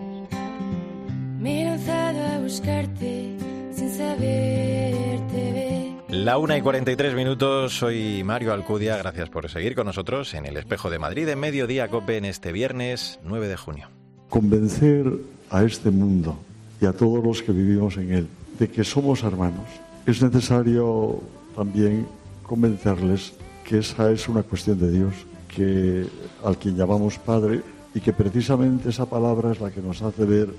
Me 1.40 1.62
he 1.62 1.64
lanzado 1.64 2.25
a 2.25 2.38
buscarte 2.38 3.37
sin 3.73 3.90
saberte 3.90 5.52
ver. 5.52 6.16
La 6.16 6.38
1 6.38 6.57
y 6.57 6.61
43 6.61 7.14
minutos, 7.14 7.76
soy 7.76 8.23
Mario 8.25 8.52
Alcudia, 8.52 8.97
gracias 8.97 9.28
por 9.28 9.49
seguir 9.50 9.75
con 9.75 9.87
nosotros 9.87 10.35
en 10.35 10.47
el 10.47 10.57
Espejo 10.57 10.88
de 10.90 10.99
Madrid 10.99 11.28
en 11.28 11.38
Mediodía 11.40 11.88
Cope 11.88 12.16
en 12.16 12.25
este 12.25 12.52
viernes 12.52 13.18
9 13.25 13.49
de 13.49 13.57
junio. 13.57 13.88
Convencer 14.28 15.12
a 15.50 15.64
este 15.64 15.90
mundo 15.90 16.38
y 16.80 16.87
a 16.87 16.92
todos 16.92 17.25
los 17.25 17.42
que 17.42 17.52
vivimos 17.52 17.97
en 17.97 18.12
él 18.12 18.28
de 18.59 18.68
que 18.68 18.85
somos 18.85 19.23
hermanos. 19.23 19.66
Es 20.07 20.23
necesario 20.23 21.21
también 21.54 22.07
convencerles 22.42 23.35
que 23.64 23.78
esa 23.78 24.11
es 24.11 24.28
una 24.28 24.42
cuestión 24.42 24.78
de 24.78 24.90
Dios, 24.90 25.14
que 25.49 26.07
al 26.45 26.57
quien 26.57 26.76
llamamos 26.76 27.18
Padre 27.18 27.62
y 27.98 28.00
que 28.00 28.12
precisamente 28.12 28.90
esa 28.90 29.06
palabra 29.06 29.50
es 29.50 29.60
la 29.60 29.72
que 29.72 29.82
nos 29.82 30.02
hace 30.02 30.24
ver 30.24 30.54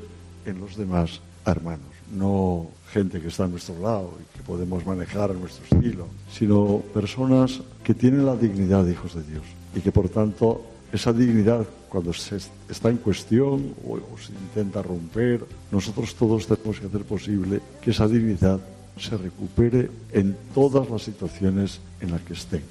en 0.45 0.59
los 0.59 0.75
demás 0.75 1.21
hermanos, 1.45 1.87
no 2.13 2.67
gente 2.91 3.21
que 3.21 3.29
está 3.29 3.45
a 3.45 3.47
nuestro 3.47 3.79
lado 3.79 4.11
y 4.19 4.37
que 4.37 4.43
podemos 4.43 4.85
manejar 4.85 5.31
a 5.31 5.35
nuestro 5.35 5.63
estilo, 5.63 6.07
sino 6.29 6.83
personas 6.93 7.61
que 7.81 7.93
tienen 7.93 8.25
la 8.25 8.35
dignidad 8.35 8.83
de 8.83 8.91
hijos 8.91 9.15
de 9.15 9.23
Dios 9.23 9.43
y 9.73 9.79
que 9.79 9.89
por 9.89 10.09
tanto 10.09 10.65
esa 10.91 11.13
dignidad 11.13 11.65
cuando 11.87 12.11
está 12.11 12.89
en 12.89 12.97
cuestión 12.97 13.73
o, 13.87 13.93
o 13.93 14.17
se 14.17 14.33
intenta 14.33 14.81
romper, 14.81 15.45
nosotros 15.71 16.15
todos 16.15 16.45
tenemos 16.45 16.77
que 16.77 16.87
hacer 16.87 17.03
posible 17.05 17.61
que 17.81 17.91
esa 17.91 18.09
dignidad 18.09 18.59
se 18.97 19.15
recupere 19.15 19.89
en 20.11 20.35
todas 20.53 20.89
las 20.89 21.03
situaciones 21.03 21.79
en 22.01 22.19
que 22.19 22.33
estén. 22.33 22.63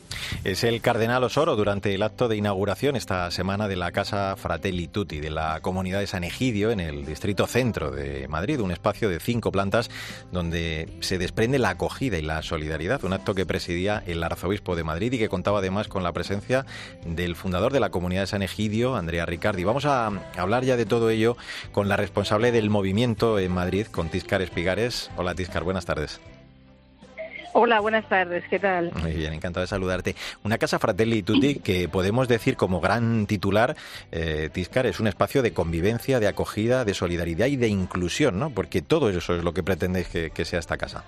Es 0.45 0.65
el 0.65 0.81
cardenal 0.81 1.25
Osoro 1.25 1.57
durante 1.57 1.95
el 1.95 2.03
acto 2.03 2.29
de 2.29 2.37
inauguración 2.37 2.97
esta 2.97 3.31
semana 3.31 3.69
de 3.69 3.77
la 3.77 3.93
Casa 3.93 4.37
Fratelli 4.37 4.89
Tutti 4.89 5.21
de 5.21 5.31
la 5.31 5.61
comunidad 5.61 6.01
de 6.01 6.07
San 6.07 6.25
Egidio 6.25 6.71
en 6.71 6.81
el 6.81 7.05
distrito 7.05 7.47
centro 7.47 7.91
de 7.91 8.29
Madrid, 8.29 8.61
un 8.61 8.71
espacio 8.71 9.09
de 9.09 9.21
cinco 9.21 9.53
plantas 9.53 9.91
donde 10.33 10.89
se 11.01 11.19
desprende 11.19 11.59
la 11.59 11.71
acogida 11.71 12.19
y 12.19 12.23
la 12.23 12.43
solidaridad, 12.43 13.05
un 13.05 13.13
acto 13.13 13.35
que 13.35 13.47
presidía 13.47 14.03
el 14.07 14.23
arzobispo 14.23 14.77
de 14.77 14.85
Madrid 14.85 15.13
y 15.13 15.19
que 15.19 15.29
contaba 15.29 15.59
además 15.59 15.89
con 15.89 16.03
la 16.03 16.13
presencia 16.13 16.67
del 17.05 17.37
fundador 17.37 17.73
de 17.73 17.81
la 17.81 17.91
comunidad 17.91 18.23
de 18.23 18.27
San 18.29 18.43
Egidio, 18.43 18.97
Andrea 18.97 19.27
Ricardi. 19.27 19.65
Vamos 19.65 19.85
a 19.85 20.11
hablar 20.37 20.65
ya 20.65 20.77
de 20.77 20.87
todo 20.87 21.11
ello 21.11 21.37
con 21.73 21.89
la 21.89 21.97
responsable 21.97 22.53
del 22.53 22.71
movimiento 22.71 23.39
en 23.39 23.53
Madrid, 23.53 23.87
con 23.87 24.09
Tiscar 24.09 24.43
Espigares. 24.43 25.11
Hola 25.17 25.35
Tiscar, 25.35 25.65
buenas 25.65 25.85
tardes. 25.85 26.21
Hola, 27.61 27.81
buenas 27.81 28.09
tardes, 28.09 28.45
¿qué 28.49 28.61
tal? 28.61 28.93
Muy 29.03 29.15
bien, 29.15 29.33
encantado 29.33 29.63
de 29.63 29.67
saludarte. 29.67 30.15
Una 30.45 30.59
casa 30.59 30.79
Fratelli 30.79 31.25
Tutti 31.25 31.57
que 31.57 31.89
podemos 31.89 32.29
decir 32.29 32.57
como 32.57 32.81
gran 32.81 33.27
titular, 33.27 33.75
eh, 34.13 34.49
Tiscar, 34.53 34.87
es 34.87 35.01
un 35.01 35.09
espacio 35.09 35.43
de 35.43 35.53
convivencia, 35.53 36.21
de 36.21 36.29
acogida, 36.29 36.85
de 36.85 36.95
solidaridad 36.95 37.47
y 37.47 37.57
de 37.57 37.67
inclusión, 37.67 38.39
¿no? 38.39 38.51
Porque 38.51 38.81
todo 38.81 39.11
eso 39.11 39.35
es 39.35 39.43
lo 39.43 39.55
que 39.55 39.65
pretendéis 39.65 40.07
que 40.07 40.45
sea 40.45 40.61
esta 40.61 40.77
casa. 40.77 41.03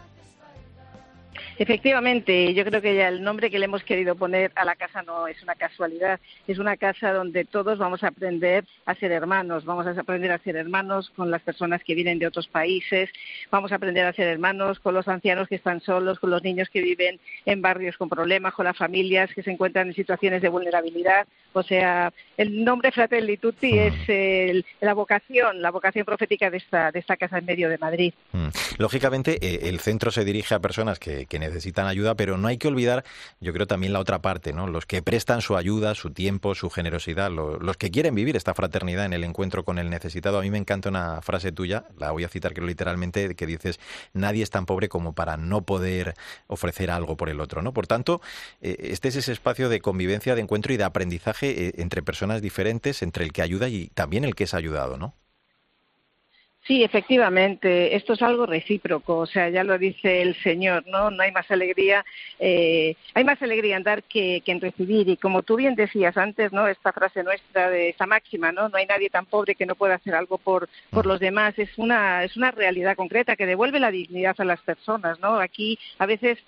Efectivamente, 1.60 2.54
yo 2.54 2.64
creo 2.64 2.80
que 2.80 2.94
ya 2.94 3.08
el 3.08 3.22
nombre 3.22 3.50
que 3.50 3.58
le 3.58 3.66
hemos 3.66 3.84
querido 3.84 4.14
poner 4.14 4.50
a 4.54 4.64
la 4.64 4.76
casa 4.76 5.02
no 5.02 5.26
es 5.26 5.42
una 5.42 5.54
casualidad, 5.56 6.18
es 6.48 6.58
una 6.58 6.78
casa 6.78 7.12
donde 7.12 7.44
todos 7.44 7.76
vamos 7.76 8.02
a 8.02 8.06
aprender 8.08 8.64
a 8.86 8.94
ser 8.94 9.12
hermanos, 9.12 9.66
vamos 9.66 9.86
a 9.86 9.90
aprender 9.90 10.32
a 10.32 10.38
ser 10.38 10.56
hermanos 10.56 11.12
con 11.14 11.30
las 11.30 11.42
personas 11.42 11.84
que 11.84 11.94
vienen 11.94 12.18
de 12.18 12.26
otros 12.26 12.48
países, 12.48 13.10
vamos 13.50 13.72
a 13.72 13.74
aprender 13.74 14.06
a 14.06 14.14
ser 14.14 14.28
hermanos 14.28 14.80
con 14.80 14.94
los 14.94 15.06
ancianos 15.06 15.48
que 15.48 15.56
están 15.56 15.82
solos, 15.82 16.18
con 16.18 16.30
los 16.30 16.42
niños 16.42 16.70
que 16.70 16.80
viven 16.80 17.20
en 17.44 17.60
barrios 17.60 17.98
con 17.98 18.08
problemas, 18.08 18.54
con 18.54 18.64
las 18.64 18.78
familias 18.78 19.28
que 19.34 19.42
se 19.42 19.50
encuentran 19.50 19.88
en 19.88 19.94
situaciones 19.94 20.40
de 20.40 20.48
vulnerabilidad. 20.48 21.26
O 21.52 21.62
sea, 21.62 22.10
el 22.38 22.64
nombre 22.64 22.90
Fratelli 22.90 23.36
Tutti 23.36 23.74
mm. 23.74 24.08
es 24.08 24.64
la 24.80 24.94
vocación, 24.94 25.60
la 25.60 25.70
vocación 25.70 26.06
profética 26.06 26.48
de 26.48 26.56
esta, 26.56 26.90
de 26.90 27.00
esta 27.00 27.18
casa 27.18 27.36
en 27.36 27.44
medio 27.44 27.68
de 27.68 27.76
Madrid. 27.76 28.14
Mm. 28.32 28.48
Lógicamente, 28.78 29.36
eh, 29.42 29.68
el 29.68 29.80
centro 29.80 30.10
se 30.10 30.24
dirige 30.24 30.54
a 30.54 30.58
personas 30.58 30.98
que, 30.98 31.26
que 31.26 31.49
necesitan 31.50 31.86
ayuda, 31.86 32.14
pero 32.14 32.38
no 32.38 32.48
hay 32.48 32.58
que 32.58 32.68
olvidar, 32.68 33.04
yo 33.40 33.52
creo 33.52 33.66
también 33.66 33.92
la 33.92 33.98
otra 33.98 34.22
parte, 34.22 34.52
¿no? 34.52 34.66
Los 34.66 34.86
que 34.86 35.02
prestan 35.02 35.42
su 35.42 35.56
ayuda, 35.56 35.94
su 35.94 36.10
tiempo, 36.10 36.54
su 36.54 36.70
generosidad, 36.70 37.30
los 37.30 37.76
que 37.76 37.90
quieren 37.90 38.14
vivir 38.14 38.36
esta 38.36 38.54
fraternidad 38.54 39.04
en 39.04 39.12
el 39.12 39.24
encuentro 39.24 39.64
con 39.64 39.78
el 39.78 39.90
necesitado. 39.90 40.38
A 40.38 40.42
mí 40.42 40.50
me 40.50 40.58
encanta 40.58 40.88
una 40.88 41.20
frase 41.22 41.52
tuya, 41.52 41.84
la 41.98 42.12
voy 42.12 42.24
a 42.24 42.28
citar 42.28 42.54
creo 42.54 42.66
literalmente, 42.66 43.34
que 43.34 43.46
dices, 43.46 43.80
nadie 44.12 44.42
es 44.42 44.50
tan 44.50 44.66
pobre 44.66 44.88
como 44.88 45.12
para 45.14 45.36
no 45.36 45.62
poder 45.62 46.14
ofrecer 46.46 46.90
algo 46.90 47.16
por 47.16 47.28
el 47.28 47.40
otro, 47.40 47.62
¿no? 47.62 47.72
Por 47.72 47.86
tanto, 47.86 48.20
eh, 48.60 48.76
este 48.80 49.08
es 49.08 49.16
ese 49.16 49.32
espacio 49.32 49.68
de 49.68 49.80
convivencia, 49.80 50.34
de 50.34 50.42
encuentro 50.42 50.72
y 50.72 50.76
de 50.76 50.84
aprendizaje 50.84 51.66
eh, 51.66 51.72
entre 51.78 52.02
personas 52.02 52.42
diferentes, 52.42 53.02
entre 53.02 53.24
el 53.24 53.32
que 53.32 53.42
ayuda 53.42 53.68
y 53.68 53.88
también 53.88 54.24
el 54.24 54.34
que 54.34 54.44
es 54.44 54.54
ayudado, 54.54 54.96
¿no? 54.96 55.14
Sí, 56.70 56.84
efectivamente, 56.84 57.96
esto 57.96 58.12
es 58.12 58.22
algo 58.22 58.46
recíproco, 58.46 59.16
o 59.16 59.26
sea, 59.26 59.48
ya 59.48 59.64
lo 59.64 59.76
dice 59.76 60.22
el 60.22 60.36
Señor, 60.36 60.84
¿no? 60.86 61.10
No 61.10 61.20
hay 61.24 61.32
más 61.32 61.50
alegría, 61.50 62.04
eh, 62.38 62.94
hay 63.12 63.24
más 63.24 63.42
alegría 63.42 63.76
en 63.76 63.82
dar 63.82 64.04
que, 64.04 64.40
en 64.46 64.60
recibir. 64.60 65.08
Y 65.08 65.16
como 65.16 65.42
tú 65.42 65.56
bien 65.56 65.74
decías 65.74 66.16
antes, 66.16 66.52
¿no? 66.52 66.68
Esta 66.68 66.92
frase 66.92 67.24
nuestra 67.24 67.70
de 67.70 67.88
esa 67.88 68.06
máxima, 68.06 68.52
¿no? 68.52 68.68
No 68.68 68.76
hay 68.76 68.86
nadie 68.86 69.10
tan 69.10 69.26
pobre 69.26 69.56
que 69.56 69.66
no 69.66 69.74
pueda 69.74 69.96
hacer 69.96 70.14
algo 70.14 70.38
por, 70.38 70.68
por 70.90 71.06
los 71.06 71.18
demás. 71.18 71.58
Es 71.58 71.76
una, 71.76 72.22
es 72.22 72.36
una 72.36 72.52
realidad 72.52 72.94
concreta 72.94 73.34
que 73.34 73.46
devuelve 73.46 73.80
la 73.80 73.90
dignidad 73.90 74.36
a 74.38 74.44
las 74.44 74.60
personas, 74.60 75.18
¿no? 75.18 75.40
Aquí 75.40 75.76
a 75.98 76.06
veces 76.06 76.38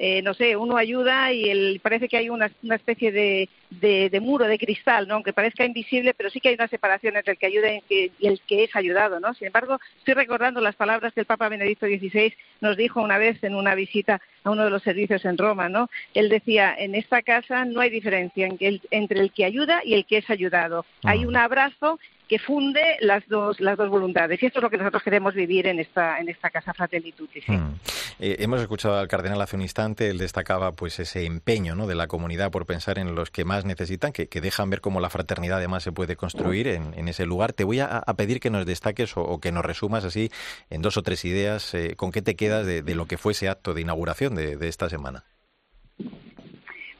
eh, 0.00 0.22
no 0.22 0.32
sé, 0.32 0.54
uno 0.54 0.76
ayuda 0.76 1.32
y 1.32 1.50
el, 1.50 1.80
parece 1.82 2.08
que 2.08 2.16
hay 2.16 2.30
una, 2.30 2.52
una 2.62 2.76
especie 2.76 3.10
de, 3.10 3.48
de, 3.70 4.20
muro 4.20 4.46
de 4.46 4.56
cristal, 4.56 5.08
¿no? 5.08 5.14
aunque 5.14 5.32
parezca 5.32 5.64
invisible, 5.64 6.14
pero 6.14 6.30
sí 6.30 6.40
que 6.40 6.50
hay 6.50 6.54
una 6.54 6.68
separación 6.68 7.16
entre 7.16 7.32
el 7.32 7.38
que 7.38 7.46
ayuda 7.46 7.68
y 7.72 8.12
el 8.20 8.40
que, 8.46 8.62
es 8.62 8.76
ayudado. 8.76 9.18
¿no? 9.18 9.34
Sin 9.34 9.48
embargo, 9.48 9.80
estoy 9.98 10.14
recordando 10.14 10.60
las 10.60 10.76
palabras 10.76 11.12
que 11.12 11.20
el 11.20 11.26
Papa 11.26 11.48
Benedicto 11.48 11.86
XVI 11.86 12.32
nos 12.60 12.76
dijo 12.76 13.02
una 13.02 13.18
vez 13.18 13.42
en 13.42 13.56
una 13.56 13.74
visita 13.74 14.20
a 14.48 14.52
uno 14.52 14.64
de 14.64 14.70
los 14.70 14.82
servicios 14.82 15.24
en 15.24 15.38
Roma. 15.38 15.68
¿no? 15.68 15.88
Él 16.14 16.28
decía, 16.28 16.74
en 16.76 16.94
esta 16.94 17.22
casa 17.22 17.64
no 17.64 17.80
hay 17.80 17.90
diferencia 17.90 18.48
entre 18.48 19.20
el 19.20 19.32
que 19.32 19.44
ayuda 19.44 19.80
y 19.84 19.94
el 19.94 20.04
que 20.04 20.18
es 20.18 20.30
ayudado. 20.30 20.84
Hay 21.04 21.24
un 21.24 21.36
abrazo 21.36 21.98
que 22.28 22.38
funde 22.38 22.98
las 23.00 23.26
dos, 23.26 23.58
las 23.58 23.76
dos 23.76 23.88
voluntades. 23.88 24.40
Y 24.42 24.46
esto 24.46 24.58
es 24.58 24.62
lo 24.62 24.70
que 24.70 24.76
nosotros 24.76 25.02
queremos 25.02 25.34
vivir 25.34 25.66
en 25.66 25.80
esta, 25.80 26.20
en 26.20 26.28
esta 26.28 26.50
casa 26.50 26.74
Fratelli 26.74 27.12
Tutti. 27.12 27.40
Mm. 27.46 27.74
Eh, 28.20 28.36
hemos 28.40 28.60
escuchado 28.60 28.98
al 28.98 29.08
cardenal 29.08 29.40
hace 29.40 29.56
un 29.56 29.62
instante, 29.62 30.10
él 30.10 30.18
destacaba 30.18 30.72
pues 30.72 30.98
ese 30.98 31.24
empeño 31.24 31.76
¿no? 31.76 31.86
de 31.86 31.94
la 31.94 32.08
comunidad 32.08 32.50
por 32.50 32.66
pensar 32.66 32.98
en 32.98 33.14
los 33.14 33.30
que 33.30 33.44
más 33.44 33.64
necesitan, 33.64 34.12
que, 34.12 34.26
dejan 34.40 34.70
ver 34.70 34.80
cómo 34.80 35.00
la 35.00 35.08
fraternidad 35.08 35.58
además 35.58 35.82
se 35.82 35.92
puede 35.92 36.16
construir 36.16 36.68
en, 36.68 37.08
ese 37.08 37.26
lugar. 37.26 37.52
Te 37.52 37.64
voy 37.64 37.80
a, 37.80 38.02
pedir 38.16 38.40
que 38.40 38.50
nos 38.50 38.66
destaques 38.66 39.16
o, 39.16 39.40
que 39.40 39.52
nos 39.52 39.64
resumas 39.64 40.04
así 40.04 40.30
en 40.68 40.82
dos 40.82 40.96
o 40.96 41.02
tres 41.02 41.24
ideas 41.24 41.72
eh, 41.74 41.94
con 41.96 42.12
qué 42.12 42.22
te 42.22 42.36
quedas 42.36 42.66
de, 42.66 42.82
lo 42.94 43.06
que 43.06 43.16
fue 43.16 43.32
ese 43.32 43.48
acto 43.48 43.72
de 43.72 43.80
inauguración 43.80 44.34
de, 44.38 44.56
de 44.56 44.68
esta 44.68 44.88
semana. 44.88 45.24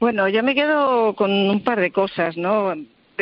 Bueno, 0.01 0.29
yo 0.29 0.43
me 0.43 0.55
quedo 0.55 1.15
con 1.15 1.31
un 1.31 1.65
par 1.65 1.81
de 1.81 1.91
cosas, 1.91 2.37
¿no? 2.37 2.75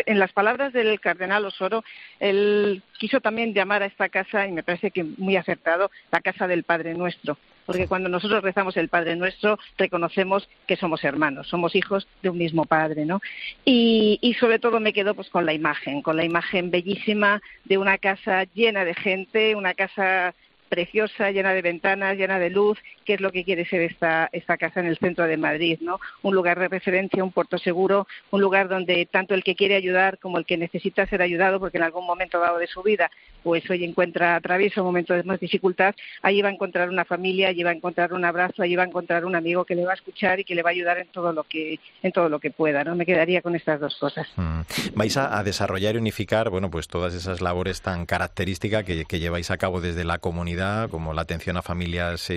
en 0.05 0.19
las 0.19 0.33
palabras 0.33 0.73
del 0.73 1.01
cardenal 1.01 1.47
Osoro, 1.47 1.85
él 2.21 2.83
quiso 2.99 3.21
también 3.21 3.55
llamar 3.55 3.83
a 3.83 3.87
esta 3.87 4.09
casa, 4.09 4.47
y 4.47 4.53
me 4.53 4.63
parece 4.63 4.91
que 4.91 5.05
muy 5.05 5.37
acertado, 5.37 5.91
la 6.13 6.21
casa 6.21 6.47
del 6.47 6.65
Padre 6.65 6.95
Nuestro. 6.95 7.39
Porque 7.65 7.89
cuando 7.89 8.09
nosotros 8.09 8.45
rezamos 8.45 8.77
el 8.77 8.89
Padre 8.89 9.17
Nuestro, 9.17 9.59
reconocemos 9.77 10.49
que 10.67 10.77
somos 10.77 11.03
hermanos, 11.03 11.49
somos 11.49 11.75
hijos 11.75 12.07
de 12.23 12.31
un 12.31 12.39
mismo 12.39 12.65
Padre, 12.65 13.07
¿no? 13.07 13.21
Y, 13.65 14.19
y 14.23 14.35
sobre 14.35 14.59
todo 14.59 14.79
me 14.79 14.93
quedo 14.93 15.15
pues 15.15 15.31
con 15.31 15.47
la 15.47 15.53
imagen, 15.53 16.03
con 16.03 16.17
la 16.17 16.25
imagen 16.25 16.71
bellísima 16.71 17.41
de 17.65 17.79
una 17.79 17.99
casa 17.99 18.45
llena 18.55 18.85
de 18.85 18.95
gente, 18.95 19.57
una 19.57 19.75
casa 19.75 20.35
preciosa, 20.69 21.31
llena 21.31 21.55
de 21.55 21.63
ventanas, 21.63 22.17
llena 22.17 22.39
de 22.39 22.51
luz, 22.51 22.79
que 23.07 23.15
es 23.15 23.21
lo 23.21 23.33
que 23.33 23.45
quiere 23.45 23.65
ser 23.65 23.81
esta, 23.83 24.29
esta 24.33 24.59
casa 24.59 24.81
en 24.81 24.87
el 24.87 24.99
centro 24.99 25.27
de 25.27 25.37
Madrid, 25.37 25.79
¿no? 25.81 26.01
Un 26.23 26.35
lugar 26.35 26.59
de 26.59 26.69
referencia, 26.69 27.25
un 27.25 27.33
puerto 27.33 27.57
seguro, 27.57 28.07
un 28.31 28.41
lugar 28.41 28.69
donde 28.69 29.07
tanto 29.07 29.35
el 29.35 29.43
que 29.43 29.55
quiere 29.55 29.77
ayudar 29.77 30.19
como 30.19 30.39
el 30.39 30.45
que 30.45 30.57
necesita 30.57 31.07
ser 31.07 31.23
ayudado, 31.23 31.61
porque 31.61 31.79
en 31.79 31.85
algún 31.85 32.05
momento 32.07 32.41
dado 32.41 32.59
de 32.59 32.67
su 32.67 32.83
vida, 32.83 33.11
pues 33.43 33.69
hoy 33.71 33.85
encuentra, 33.85 34.37
atraviesa 34.37 34.83
un 34.83 34.89
momento 34.89 35.15
de 35.15 35.23
más 35.23 35.39
dificultad, 35.39 35.95
allí 36.23 36.43
va 36.43 36.49
a 36.49 36.53
encontrar 36.53 36.89
una 36.89 37.05
familia, 37.05 37.49
allí 37.49 37.63
va 37.63 37.71
a 37.71 37.75
encontrar 37.75 38.13
un 38.13 38.25
abrazo, 38.25 38.63
allí 38.63 38.75
va 38.75 38.83
a 38.83 38.87
encontrar 38.87 39.25
un 39.25 39.37
amigo 39.37 39.65
que 39.65 39.77
le 39.77 39.85
va 39.85 39.93
a 39.93 39.95
escuchar 39.95 40.41
y 40.41 40.45
que 40.45 40.55
le 40.55 40.63
va 40.63 40.71
a 40.71 40.73
ayudar 40.73 40.99
en 40.99 41.07
todo 41.07 41.33
lo 41.33 41.45
que, 41.45 41.79
en 42.03 42.13
todo 42.13 42.29
lo 42.29 42.41
que 42.41 42.51
pueda, 42.51 42.83
¿no? 42.83 42.97
Me 42.97 43.07
quedaría 43.07 43.43
con 43.43 43.55
estas 43.55 43.79
dos 43.79 43.97
cosas. 43.97 44.27
Mm. 44.35 44.61
Vais 44.95 45.17
a, 45.17 45.43
desarrollar 45.45 45.95
y 45.95 45.99
unificar, 45.99 46.51
bueno, 46.51 46.71
pues 46.71 46.89
todas 46.89 47.15
esas 47.15 47.41
labores 47.41 47.83
tan 47.83 48.05
características 48.05 48.83
que, 48.83 49.05
que 49.05 49.21
lleváis 49.21 49.53
a 49.53 49.59
cabo 49.59 49.81
desde 49.81 50.05
la 50.05 50.19
comunidad 50.19 50.91
como 50.91 51.13
la 51.13 51.23
atención 51.23 51.57
a 51.57 51.63
familias 51.63 52.31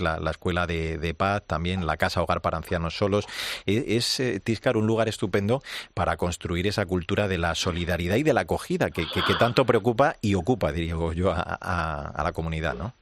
la, 0.00 0.30
escuela 0.30 0.66
de, 0.66 1.14
paz, 1.16 1.42
también 1.46 1.86
la 1.86 1.96
casa 1.96 2.22
hogar 2.22 2.40
para 2.40 2.56
ancianos 2.56 2.96
solos. 2.96 3.26
E, 3.66 3.96
es, 3.96 4.20
eh, 4.20 4.40
Tiscar 4.40 4.76
un 4.76 4.86
lugar 4.86 5.08
estupendo 5.08 5.62
para 5.94 6.16
construir 6.16 6.66
esa 6.66 6.86
cultura 6.86 7.28
de 7.28 7.38
la 7.38 7.54
solidaridad 7.54 8.16
y 8.16 8.22
de 8.22 8.32
la 8.32 8.42
acogida 8.42 8.90
que, 8.90 9.06
tanto 9.38 9.64
preocupa 9.64 10.16
y 10.20 10.34
ocupa, 10.34 10.72
diría 10.72 10.94
yo, 11.14 11.32
a, 11.32 11.42
a 11.42 12.22
la 12.22 12.32
comunidad, 12.32 12.74
¿no? 12.74 12.94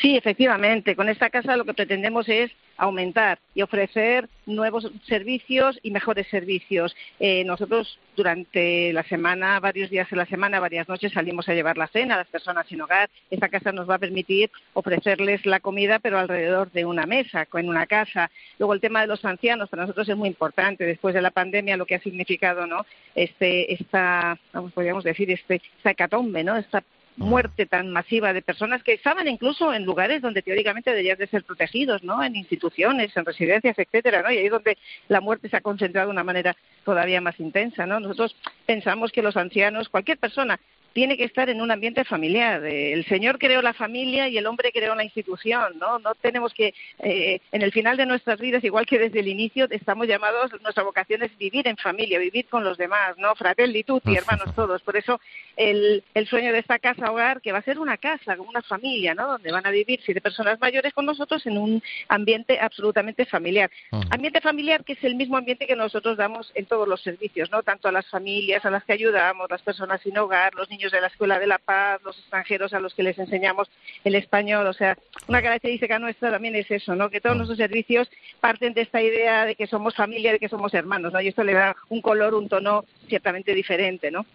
Sí, 0.00 0.16
efectivamente. 0.16 0.96
Con 0.96 1.08
esta 1.08 1.30
casa 1.30 1.56
lo 1.56 1.64
que 1.64 1.74
pretendemos 1.74 2.28
es 2.28 2.50
aumentar 2.78 3.38
y 3.54 3.62
ofrecer 3.62 4.28
nuevos 4.46 4.90
servicios 5.06 5.78
y 5.82 5.90
mejores 5.90 6.26
servicios. 6.28 6.96
Eh, 7.20 7.44
nosotros 7.44 7.98
durante 8.16 8.92
la 8.92 9.02
semana, 9.02 9.60
varios 9.60 9.90
días 9.90 10.10
en 10.10 10.18
la 10.18 10.26
semana, 10.26 10.60
varias 10.60 10.88
noches 10.88 11.12
salimos 11.12 11.48
a 11.48 11.54
llevar 11.54 11.76
la 11.76 11.88
cena 11.88 12.14
a 12.14 12.18
las 12.18 12.28
personas 12.28 12.66
sin 12.66 12.80
hogar. 12.80 13.10
Esta 13.30 13.48
casa 13.48 13.72
nos 13.72 13.88
va 13.90 13.96
a 13.96 13.98
permitir 13.98 14.50
ofrecerles 14.72 15.44
la 15.44 15.60
comida, 15.60 15.98
pero 15.98 16.18
alrededor 16.18 16.70
de 16.72 16.84
una 16.84 17.04
mesa, 17.04 17.46
en 17.52 17.68
una 17.68 17.86
casa. 17.86 18.30
Luego 18.58 18.74
el 18.74 18.80
tema 18.80 19.00
de 19.00 19.08
los 19.08 19.24
ancianos 19.24 19.68
para 19.68 19.82
nosotros 19.82 20.08
es 20.08 20.16
muy 20.16 20.28
importante. 20.28 20.86
Después 20.86 21.14
de 21.14 21.22
la 21.22 21.30
pandemia, 21.30 21.76
lo 21.76 21.86
que 21.86 21.96
ha 21.96 22.00
significado, 22.00 22.66
¿no? 22.66 22.86
Este, 23.14 23.72
esta, 23.72 24.38
podríamos 24.74 25.04
decir, 25.04 25.30
este, 25.30 25.60
esta 25.76 25.90
hecatombe, 25.90 26.44
¿no? 26.44 26.56
Esta 26.56 26.82
muerte 27.18 27.66
tan 27.66 27.90
masiva 27.92 28.32
de 28.32 28.42
personas 28.42 28.82
que 28.82 28.92
estaban 28.92 29.28
incluso 29.28 29.74
en 29.74 29.84
lugares 29.84 30.22
donde 30.22 30.42
teóricamente 30.42 30.90
deberían 30.90 31.18
de 31.18 31.26
ser 31.26 31.42
protegidos, 31.44 32.02
¿no? 32.04 32.22
En 32.22 32.36
instituciones, 32.36 33.16
en 33.16 33.24
residencias, 33.24 33.78
etcétera, 33.78 34.22
¿no? 34.22 34.30
Y 34.30 34.38
ahí 34.38 34.46
es 34.46 34.52
donde 34.52 34.78
la 35.08 35.20
muerte 35.20 35.48
se 35.48 35.56
ha 35.56 35.60
concentrado 35.60 36.08
de 36.08 36.12
una 36.12 36.24
manera 36.24 36.56
todavía 36.84 37.20
más 37.20 37.38
intensa, 37.40 37.86
¿no? 37.86 38.00
Nosotros 38.00 38.36
pensamos 38.66 39.10
que 39.12 39.22
los 39.22 39.36
ancianos, 39.36 39.88
cualquier 39.88 40.18
persona 40.18 40.58
tiene 40.98 41.16
que 41.16 41.22
estar 41.22 41.48
en 41.48 41.60
un 41.60 41.70
ambiente 41.70 42.02
familiar. 42.04 42.64
El 42.64 43.04
Señor 43.04 43.38
creó 43.38 43.62
la 43.62 43.72
familia 43.72 44.28
y 44.28 44.36
el 44.36 44.48
hombre 44.48 44.72
creó 44.72 44.96
la 44.96 45.04
institución, 45.04 45.78
¿no? 45.78 46.00
No 46.00 46.16
tenemos 46.16 46.52
que, 46.52 46.74
eh, 46.98 47.40
en 47.52 47.62
el 47.62 47.70
final 47.70 47.96
de 47.96 48.04
nuestras 48.04 48.40
vidas, 48.40 48.64
igual 48.64 48.84
que 48.84 48.98
desde 48.98 49.20
el 49.20 49.28
inicio, 49.28 49.68
estamos 49.70 50.08
llamados, 50.08 50.50
nuestra 50.60 50.82
vocación 50.82 51.22
es 51.22 51.38
vivir 51.38 51.68
en 51.68 51.76
familia, 51.76 52.18
vivir 52.18 52.46
con 52.46 52.64
los 52.64 52.76
demás, 52.78 53.16
¿no? 53.16 53.32
Fratelli 53.36 53.84
tutti, 53.84 54.16
hermanos 54.16 54.52
todos. 54.56 54.82
Por 54.82 54.96
eso 54.96 55.20
el, 55.56 56.02
el 56.14 56.26
sueño 56.26 56.52
de 56.52 56.58
esta 56.58 56.80
casa 56.80 57.12
hogar, 57.12 57.40
que 57.42 57.52
va 57.52 57.58
a 57.58 57.62
ser 57.62 57.78
una 57.78 57.96
casa, 57.96 58.36
una 58.40 58.62
familia, 58.62 59.14
¿no? 59.14 59.28
Donde 59.28 59.52
van 59.52 59.68
a 59.68 59.70
vivir 59.70 60.00
siete 60.04 60.20
personas 60.20 60.58
mayores 60.58 60.92
con 60.94 61.06
nosotros 61.06 61.46
en 61.46 61.58
un 61.58 61.80
ambiente 62.08 62.58
absolutamente 62.58 63.24
familiar. 63.24 63.70
Ambiente 64.10 64.40
familiar 64.40 64.82
que 64.82 64.94
es 64.94 65.04
el 65.04 65.14
mismo 65.14 65.36
ambiente 65.36 65.68
que 65.68 65.76
nosotros 65.76 66.16
damos 66.16 66.50
en 66.56 66.66
todos 66.66 66.88
los 66.88 67.00
servicios, 67.02 67.52
¿no? 67.52 67.62
Tanto 67.62 67.86
a 67.86 67.92
las 67.92 68.06
familias 68.08 68.66
a 68.66 68.70
las 68.70 68.82
que 68.82 68.94
ayudamos, 68.94 69.48
las 69.48 69.62
personas 69.62 70.00
sin 70.00 70.18
hogar, 70.18 70.56
los 70.56 70.68
niños 70.68 70.87
niños 70.88 70.92
de 70.92 71.00
la 71.00 71.08
Escuela 71.08 71.38
de 71.38 71.46
la 71.46 71.58
Paz, 71.58 72.00
los 72.04 72.18
extranjeros 72.18 72.72
a 72.72 72.80
los 72.80 72.94
que 72.94 73.02
les 73.02 73.18
enseñamos 73.18 73.68
el 74.04 74.14
español. 74.14 74.66
O 74.66 74.72
sea, 74.72 74.96
una 75.26 75.42
característica 75.42 75.98
nuestra 75.98 76.30
también 76.30 76.56
es 76.56 76.70
eso, 76.70 76.94
¿no? 76.94 77.10
Que 77.10 77.20
todos 77.20 77.36
mm. 77.36 77.38
nuestros 77.38 77.58
servicios 77.58 78.08
parten 78.40 78.74
de 78.74 78.82
esta 78.82 79.02
idea 79.02 79.44
de 79.44 79.54
que 79.54 79.66
somos 79.66 79.94
familia, 79.94 80.32
de 80.32 80.38
que 80.38 80.48
somos 80.48 80.72
hermanos, 80.74 81.12
¿no? 81.12 81.20
Y 81.20 81.28
esto 81.28 81.44
le 81.44 81.54
da 81.54 81.76
un 81.88 82.00
color, 82.00 82.34
un 82.34 82.48
tono 82.48 82.84
ciertamente 83.08 83.54
diferente, 83.54 84.10
¿no? 84.10 84.26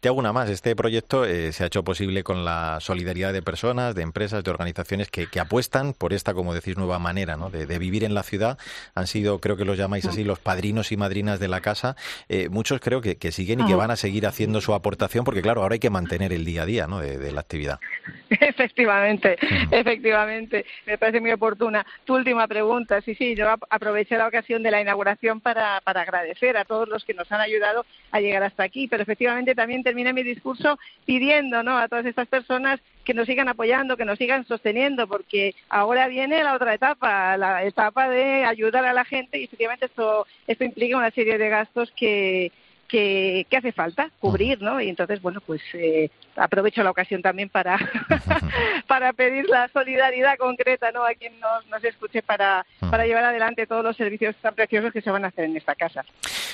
Te 0.00 0.08
hago 0.08 0.18
una 0.18 0.32
más. 0.32 0.48
Este 0.48 0.74
proyecto 0.74 1.26
eh, 1.26 1.52
se 1.52 1.62
ha 1.62 1.66
hecho 1.66 1.84
posible 1.84 2.24
con 2.24 2.44
la 2.44 2.78
solidaridad 2.80 3.34
de 3.34 3.42
personas, 3.42 3.94
de 3.94 4.02
empresas, 4.02 4.42
de 4.42 4.50
organizaciones 4.50 5.10
que, 5.10 5.28
apuestan 5.38 5.92
por 5.92 6.12
esta, 6.12 6.34
como 6.34 6.54
decís, 6.54 6.76
nueva 6.76 6.98
manera 6.98 7.36
¿no? 7.36 7.50
de, 7.50 7.78
vivir 7.78 8.04
en 8.04 8.14
la 8.14 8.22
ciudad. 8.22 8.58
Han 8.94 9.06
sido, 9.06 9.40
creo 9.40 9.56
que 9.56 9.64
los 9.64 9.76
llamáis 9.76 10.06
así, 10.06 10.24
los 10.24 10.38
padrinos 10.38 10.90
y 10.92 10.96
madrinas 10.96 11.38
de 11.38 11.48
la 11.48 11.60
casa. 11.60 11.96
Eh, 12.28 12.48
muchos 12.48 12.80
creo 12.80 13.00
que, 13.00 13.16
siguen 13.32 13.60
y 13.60 13.66
que 13.66 13.74
van 13.74 13.90
a 13.90 13.96
seguir 13.96 14.26
haciendo 14.26 14.60
su 14.60 14.74
aportación 14.74 15.24
porque, 15.24 15.42
claro, 15.42 15.62
ahora 15.62 15.69
hay 15.74 15.78
que 15.80 15.90
mantener 15.90 16.32
el 16.32 16.44
día 16.44 16.62
a 16.62 16.66
día 16.66 16.86
¿no? 16.86 17.00
de, 17.00 17.32
la 17.32 17.40
actividad. 17.40 17.78
Efectivamente, 18.30 19.36
efectivamente. 19.70 20.64
Me 20.86 20.98
parece 20.98 21.20
muy 21.20 21.32
oportuna. 21.32 21.84
Tu 22.04 22.14
última 22.14 22.46
pregunta. 22.46 23.00
Sí, 23.00 23.14
sí, 23.14 23.34
yo 23.34 23.48
aproveché 23.68 24.16
la 24.16 24.28
ocasión 24.28 24.62
de 24.62 24.70
la 24.70 24.80
inauguración 24.80 25.40
para, 25.40 25.80
para 25.80 26.02
agradecer 26.02 26.56
a 26.56 26.64
todos 26.64 26.88
los 26.88 27.04
que 27.04 27.14
nos 27.14 27.30
han 27.32 27.40
ayudado 27.40 27.84
a 28.12 28.20
llegar 28.20 28.42
hasta 28.44 28.62
aquí, 28.62 28.86
pero 28.86 29.02
efectivamente 29.02 29.54
también 29.54 29.82
terminé 29.82 30.12
mi 30.12 30.22
discurso 30.22 30.78
pidiendo 31.04 31.62
¿no? 31.62 31.76
a 31.76 31.88
todas 31.88 32.06
estas 32.06 32.28
personas 32.28 32.80
que 33.04 33.14
nos 33.14 33.26
sigan 33.26 33.48
apoyando, 33.48 33.96
que 33.96 34.04
nos 34.04 34.18
sigan 34.18 34.46
sosteniendo, 34.46 35.08
porque 35.08 35.54
ahora 35.68 36.06
viene 36.08 36.44
la 36.44 36.54
otra 36.54 36.74
etapa, 36.74 37.36
la 37.36 37.64
etapa 37.64 38.08
de 38.08 38.44
ayudar 38.44 38.84
a 38.84 38.92
la 38.92 39.04
gente 39.04 39.38
y 39.38 39.44
efectivamente 39.44 39.86
esto, 39.86 40.26
esto 40.46 40.64
implica 40.64 40.96
una 40.96 41.10
serie 41.10 41.38
de 41.38 41.48
gastos 41.48 41.90
que, 41.96 42.52
que, 42.90 43.46
hace 43.56 43.72
falta 43.72 44.10
cubrir, 44.18 44.60
¿no? 44.60 44.80
Y 44.80 44.88
entonces, 44.88 45.22
bueno, 45.22 45.40
pues 45.46 45.62
eh, 45.74 46.10
aprovecho 46.40 46.82
la 46.82 46.90
ocasión 46.90 47.22
también 47.22 47.48
para, 47.48 47.78
para 48.86 49.12
pedir 49.12 49.48
la 49.48 49.68
solidaridad 49.68 50.36
concreta, 50.38 50.90
¿no? 50.90 51.04
A 51.04 51.14
quien 51.14 51.38
nos, 51.38 51.66
nos 51.66 51.84
escuche 51.84 52.22
para, 52.22 52.66
para 52.90 53.06
llevar 53.06 53.24
adelante 53.24 53.66
todos 53.66 53.84
los 53.84 53.96
servicios 53.96 54.34
tan 54.40 54.54
preciosos 54.54 54.92
que 54.92 55.02
se 55.02 55.10
van 55.10 55.24
a 55.24 55.28
hacer 55.28 55.44
en 55.44 55.56
esta 55.56 55.74
casa. 55.74 56.04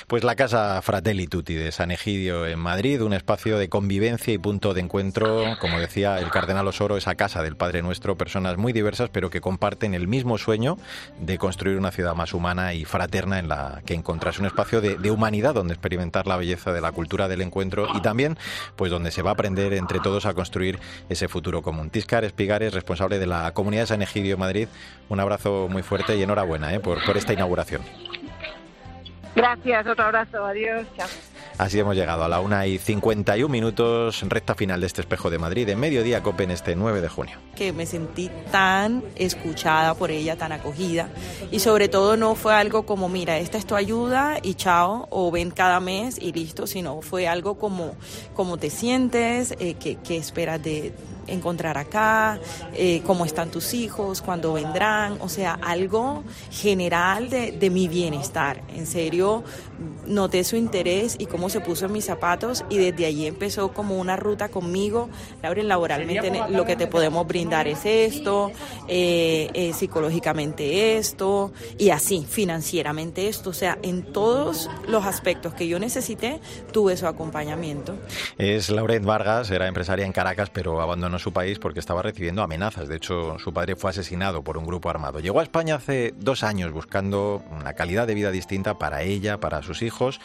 Pues 0.07 0.23
la 0.23 0.35
Casa 0.35 0.81
Fratelli 0.81 1.27
Tutti 1.27 1.55
de 1.55 1.71
San 1.71 1.91
Egidio 1.91 2.47
en 2.47 2.59
Madrid, 2.59 3.01
un 3.01 3.13
espacio 3.13 3.57
de 3.57 3.67
convivencia 3.67 4.33
y 4.33 4.37
punto 4.37 4.73
de 4.73 4.81
encuentro, 4.81 5.57
como 5.59 5.79
decía 5.79 6.19
el 6.19 6.29
cardenal 6.29 6.67
Osoro, 6.67 6.97
esa 6.97 7.15
casa 7.15 7.43
del 7.43 7.57
Padre 7.57 7.81
Nuestro, 7.81 8.17
personas 8.17 8.57
muy 8.57 8.71
diversas 8.73 9.09
pero 9.09 9.29
que 9.29 9.41
comparten 9.41 9.93
el 9.93 10.07
mismo 10.07 10.37
sueño 10.37 10.77
de 11.19 11.37
construir 11.37 11.77
una 11.77 11.91
ciudad 11.91 12.15
más 12.15 12.33
humana 12.33 12.73
y 12.73 12.85
fraterna 12.85 13.39
en 13.39 13.49
la 13.49 13.81
que 13.85 13.95
encontrarse 13.95 14.39
un 14.39 14.47
espacio 14.47 14.79
de, 14.79 14.97
de 14.97 15.11
humanidad 15.11 15.53
donde 15.53 15.73
experimentar 15.73 16.27
la 16.27 16.37
belleza 16.37 16.71
de 16.71 16.81
la 16.81 16.91
cultura 16.91 17.27
del 17.27 17.41
encuentro 17.41 17.87
y 17.93 18.01
también 18.01 18.37
pues 18.75 18.91
donde 18.91 19.11
se 19.11 19.21
va 19.21 19.31
a 19.31 19.33
aprender 19.33 19.73
entre 19.77 19.99
todos 19.99 20.25
a 20.25 20.33
construir 20.33 20.79
ese 21.09 21.27
futuro 21.27 21.61
común. 21.61 21.89
Tiscar 21.89 22.23
Espigares, 22.23 22.73
responsable 22.73 23.19
de 23.19 23.27
la 23.27 23.51
Comunidad 23.53 23.83
de 23.83 23.87
San 23.87 24.01
Egidio 24.01 24.37
Madrid, 24.37 24.67
un 25.09 25.19
abrazo 25.19 25.67
muy 25.69 25.83
fuerte 25.83 26.17
y 26.17 26.23
enhorabuena 26.23 26.73
¿eh? 26.73 26.79
por, 26.79 27.03
por 27.05 27.17
esta 27.17 27.33
inauguración. 27.33 27.81
Gracias, 29.35 29.85
otro 29.85 30.05
abrazo, 30.05 30.45
adiós. 30.45 30.85
Chao. 30.97 31.07
Así 31.57 31.79
hemos 31.79 31.95
llegado 31.95 32.23
a 32.23 32.27
la 32.27 32.39
una 32.39 32.67
y 32.67 32.77
51 32.77 33.51
minutos, 33.51 34.21
recta 34.29 34.53
final 34.53 34.79
de 34.79 34.85
este 34.85 35.01
espejo 35.01 35.31
de 35.31 35.39
Madrid, 35.39 35.67
en 35.69 35.79
mediodía 35.79 36.21
Copen 36.21 36.51
este 36.51 36.75
9 36.75 37.01
de 37.01 37.09
junio. 37.09 37.39
Que 37.55 37.73
me 37.73 37.87
sentí 37.87 38.29
tan 38.51 39.03
escuchada 39.15 39.95
por 39.95 40.11
ella, 40.11 40.35
tan 40.35 40.51
acogida. 40.51 41.09
Y 41.51 41.59
sobre 41.59 41.87
todo 41.87 42.15
no 42.15 42.35
fue 42.35 42.53
algo 42.53 42.85
como, 42.85 43.09
mira, 43.09 43.39
esta 43.39 43.57
es 43.57 43.65
tu 43.65 43.73
ayuda 43.73 44.37
y 44.43 44.53
chao, 44.53 45.07
o 45.09 45.31
ven 45.31 45.49
cada 45.49 45.79
mes 45.79 46.19
y 46.21 46.31
listo, 46.31 46.67
sino 46.67 47.01
fue 47.01 47.27
algo 47.27 47.57
como, 47.57 47.95
como 48.35 48.57
te 48.57 48.69
sientes, 48.69 49.55
eh, 49.59 49.73
qué, 49.79 49.97
esperas 50.15 50.61
de 50.61 50.93
encontrar 51.27 51.77
acá, 51.77 52.39
eh, 52.73 53.01
cómo 53.05 53.25
están 53.25 53.51
tus 53.51 53.73
hijos, 53.73 54.21
cuándo 54.21 54.53
vendrán, 54.53 55.17
o 55.21 55.29
sea, 55.29 55.53
algo 55.61 56.23
general 56.51 57.29
de, 57.29 57.51
de 57.51 57.69
mi 57.69 57.87
bienestar. 57.87 58.61
En 58.73 58.85
serio, 58.85 59.43
noté 60.05 60.43
su 60.43 60.55
interés 60.55 61.15
y 61.19 61.25
cómo 61.25 61.49
se 61.49 61.59
puso 61.59 61.85
en 61.85 61.91
mis 61.91 62.05
zapatos 62.05 62.63
y 62.69 62.77
desde 62.77 63.05
allí 63.05 63.27
empezó 63.27 63.73
como 63.73 63.97
una 63.97 64.15
ruta 64.15 64.49
conmigo. 64.49 65.09
Lauren, 65.43 65.67
laboralmente 65.67 66.31
lo 66.49 66.65
que 66.65 66.75
te 66.75 66.87
podemos 66.87 67.27
brindar 67.27 67.67
es 67.67 67.85
esto, 67.85 68.51
eh, 68.87 69.49
eh, 69.53 69.73
psicológicamente 69.73 70.97
esto 70.97 71.51
y 71.77 71.89
así, 71.89 72.25
financieramente 72.27 73.27
esto. 73.27 73.49
O 73.49 73.53
sea, 73.53 73.77
en 73.81 74.03
todos 74.13 74.69
los 74.87 75.05
aspectos 75.05 75.53
que 75.53 75.67
yo 75.67 75.79
necesité, 75.79 76.39
tuve 76.71 76.97
su 76.97 77.07
acompañamiento. 77.07 77.95
Es 78.37 78.69
Lauren 78.69 79.05
Vargas, 79.05 79.51
era 79.51 79.67
empresaria 79.67 80.05
en 80.05 80.13
Caracas, 80.13 80.49
pero 80.51 80.81
abandonó 80.81 81.16
su 81.19 81.33
país 81.33 81.59
porque 81.59 81.79
estaba 81.79 82.01
recibiendo 82.01 82.41
amenazas. 82.41 82.87
De 82.87 82.95
hecho, 82.95 83.37
su 83.39 83.53
padre 83.53 83.75
fue 83.75 83.91
asesinado 83.91 84.43
por 84.43 84.57
un 84.57 84.65
grupo 84.65 84.89
armado. 84.89 85.19
Llegó 85.19 85.39
a 85.39 85.43
España 85.43 85.75
hace 85.75 86.13
dos 86.17 86.43
años 86.43 86.71
buscando 86.71 87.43
una 87.51 87.73
calidad 87.73 88.07
de 88.07 88.13
vida 88.13 88.31
distinta 88.31 88.77
para 88.77 89.03
ella, 89.03 89.39
para 89.39 89.61
sus 89.63 89.81
hijos. 89.81 90.19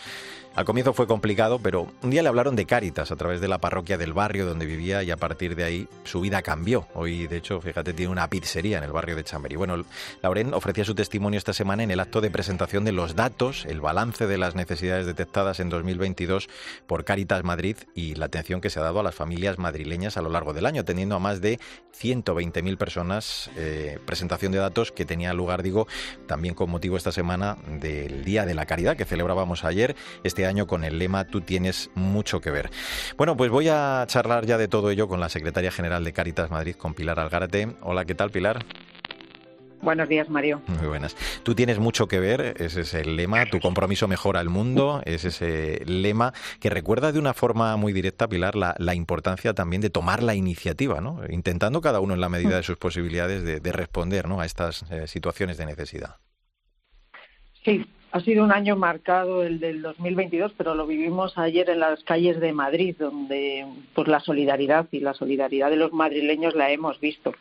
Al 0.55 0.67
comienzo 0.67 0.93
fue 0.93 1.07
complicado, 1.07 1.59
pero 1.59 1.87
un 2.03 2.11
día 2.11 2.23
le 2.23 2.29
hablaron 2.29 2.57
de 2.57 2.67
Cáritas 2.67 3.11
a 3.11 3.17
través 3.17 3.41
de 3.41 3.49
la 3.49 3.57
parroquia 3.57 3.97
del 3.97 4.13
barrio 4.13 4.45
donde 4.45 4.67
vivía 4.67 5.03
y 5.03 5.11
a 5.11 5.17
partir 5.17 5.57
de 5.57 5.65
ahí 5.65 5.89
su 6.05 6.21
vida 6.21 6.43
cambió. 6.43 6.87
Hoy, 6.95 7.27
de 7.27 7.39
hecho, 7.39 7.59
fíjate, 7.63 7.95
tiene 7.95 8.13
una 8.13 8.29
pizzería 8.29 8.77
en 8.77 8.85
el 8.85 8.93
barrio 8.93 9.17
de 9.17 9.25
Chamberí. 9.25 9.57
Bueno, 9.57 9.83
Lauren 10.21 10.53
ofrecía 10.53 10.85
su 10.85 10.95
testimonio 10.95 11.39
esta 11.39 11.55
semana 11.55 11.85
en 11.85 11.91
el 11.91 12.01
acto 12.01 12.21
de 12.21 12.31
presentación 12.31 12.85
de 12.85 12.93
los 12.93 13.17
datos, 13.17 13.65
el 13.65 13.81
balance 13.81 14.27
de 14.27 14.37
las 14.37 14.55
necesidades 14.55 15.07
detectadas 15.07 15.59
en 15.59 15.71
2022 15.71 16.51
por 16.87 17.07
Cáritas 17.07 17.45
Madrid 17.45 17.79
y 17.95 18.15
la 18.17 18.27
atención 18.27 18.61
que 18.61 18.69
se 18.69 18.79
ha 18.79 18.83
dado 18.83 19.01
a 19.01 19.03
las 19.03 19.15
familias 19.15 19.59
madrileñas 19.59 20.19
a 20.19 20.23
lo 20.23 20.29
largo 20.29 20.53
del 20.53 20.67
año, 20.67 20.83
atendiendo 20.83 21.15
a 21.15 21.19
más 21.19 21.41
de 21.41 21.61
120.000 21.99 22.77
personas. 22.77 23.51
Eh, 23.57 23.99
presentación 24.05 24.53
de 24.53 24.59
datos 24.59 24.93
que 24.93 25.07
tenía 25.07 25.33
lugar, 25.33 25.63
digo, 25.63 25.87
también 26.27 26.55
con 26.55 26.69
motivo 26.69 26.99
esta 26.99 27.11
semana 27.11 27.57
del 27.81 28.23
Día 28.23 28.45
de 28.45 28.53
la 28.53 28.67
Caridad 28.67 28.99
que 28.99 29.07
celebrábamos 29.07 29.65
ayer. 29.65 29.97
Este 30.25 30.42
este 30.43 30.49
año 30.49 30.67
con 30.67 30.83
el 30.83 30.99
lema 30.99 31.25
Tú 31.25 31.41
tienes 31.41 31.89
mucho 31.95 32.41
que 32.41 32.51
ver. 32.51 32.69
Bueno, 33.17 33.37
pues 33.37 33.49
voy 33.49 33.69
a 33.69 34.05
charlar 34.09 34.45
ya 34.45 34.59
de 34.59 34.67
todo 34.67 34.91
ello 34.91 35.07
con 35.07 35.21
la 35.21 35.29
secretaria 35.29 35.71
general 35.71 36.03
de 36.03 36.13
Caritas 36.13 36.51
Madrid, 36.51 36.75
con 36.75 36.95
Pilar 36.95 37.21
Algárate. 37.21 37.77
Hola, 37.81 38.05
¿qué 38.05 38.17
tal, 38.17 38.31
Pilar? 38.31 38.65
Buenos 39.83 40.09
días, 40.09 40.29
Mario. 40.29 40.61
Muy 40.67 40.89
buenas. 40.89 41.15
Tú 41.45 41.55
tienes 41.55 41.79
mucho 41.79 42.09
que 42.09 42.19
ver, 42.19 42.57
ese 42.59 42.81
es 42.81 42.95
el 42.95 43.15
lema, 43.15 43.47
tu 43.47 43.61
compromiso 43.61 44.09
mejora 44.09 44.41
el 44.41 44.49
mundo, 44.49 45.01
es 45.05 45.25
ese 45.25 45.85
lema 45.87 46.33
que 46.59 46.71
recuerda 46.71 47.13
de 47.13 47.21
una 47.21 47.35
forma 47.35 47.77
muy 47.77 47.93
directa, 47.93 48.29
Pilar, 48.29 48.57
la, 48.57 48.95
importancia 48.97 49.55
también 49.55 49.81
de 49.81 49.91
tomar 49.91 50.25
la 50.25 50.35
iniciativa, 50.35 51.01
¿no? 51.01 51.21
intentando 51.29 51.81
cada 51.81 52.01
uno 52.01 52.15
en 52.15 52.21
la 52.21 52.29
medida 52.29 52.57
de 52.57 52.65
sus 52.65 52.79
posibilidades 52.79 53.45
de, 53.45 53.73
responder 53.73 54.29
¿no? 54.29 54.41
a 54.41 54.47
estas 54.47 54.85
eh, 54.91 55.07
situaciones 55.07 55.57
de 55.57 55.67
necesidad. 55.67 56.17
Sí, 57.65 57.87
ha 58.13 58.21
sido 58.21 58.45
un 58.45 58.53
año 58.53 58.77
marcado 58.77 59.43
el 59.43 59.59
del 59.59 59.81
2022, 59.81 60.53
pero 60.59 60.75
lo 60.75 60.87
vivimos 60.87 61.39
ayer 61.39 61.71
en 61.71 61.81
las 61.81 62.05
calles 62.05 62.39
de 62.41 62.53
Madrid, 62.53 62.95
donde 62.99 63.67
pues 63.95 64.07
la 64.07 64.21
solidaridad 64.21 64.87
y 64.93 65.01
la 65.01 65.15
solidaridad 65.15 65.71
de 65.71 65.77
los 65.77 65.95
madrileños 65.95 66.55
la 66.55 66.71
hemos 66.71 67.01
visto 67.01 67.33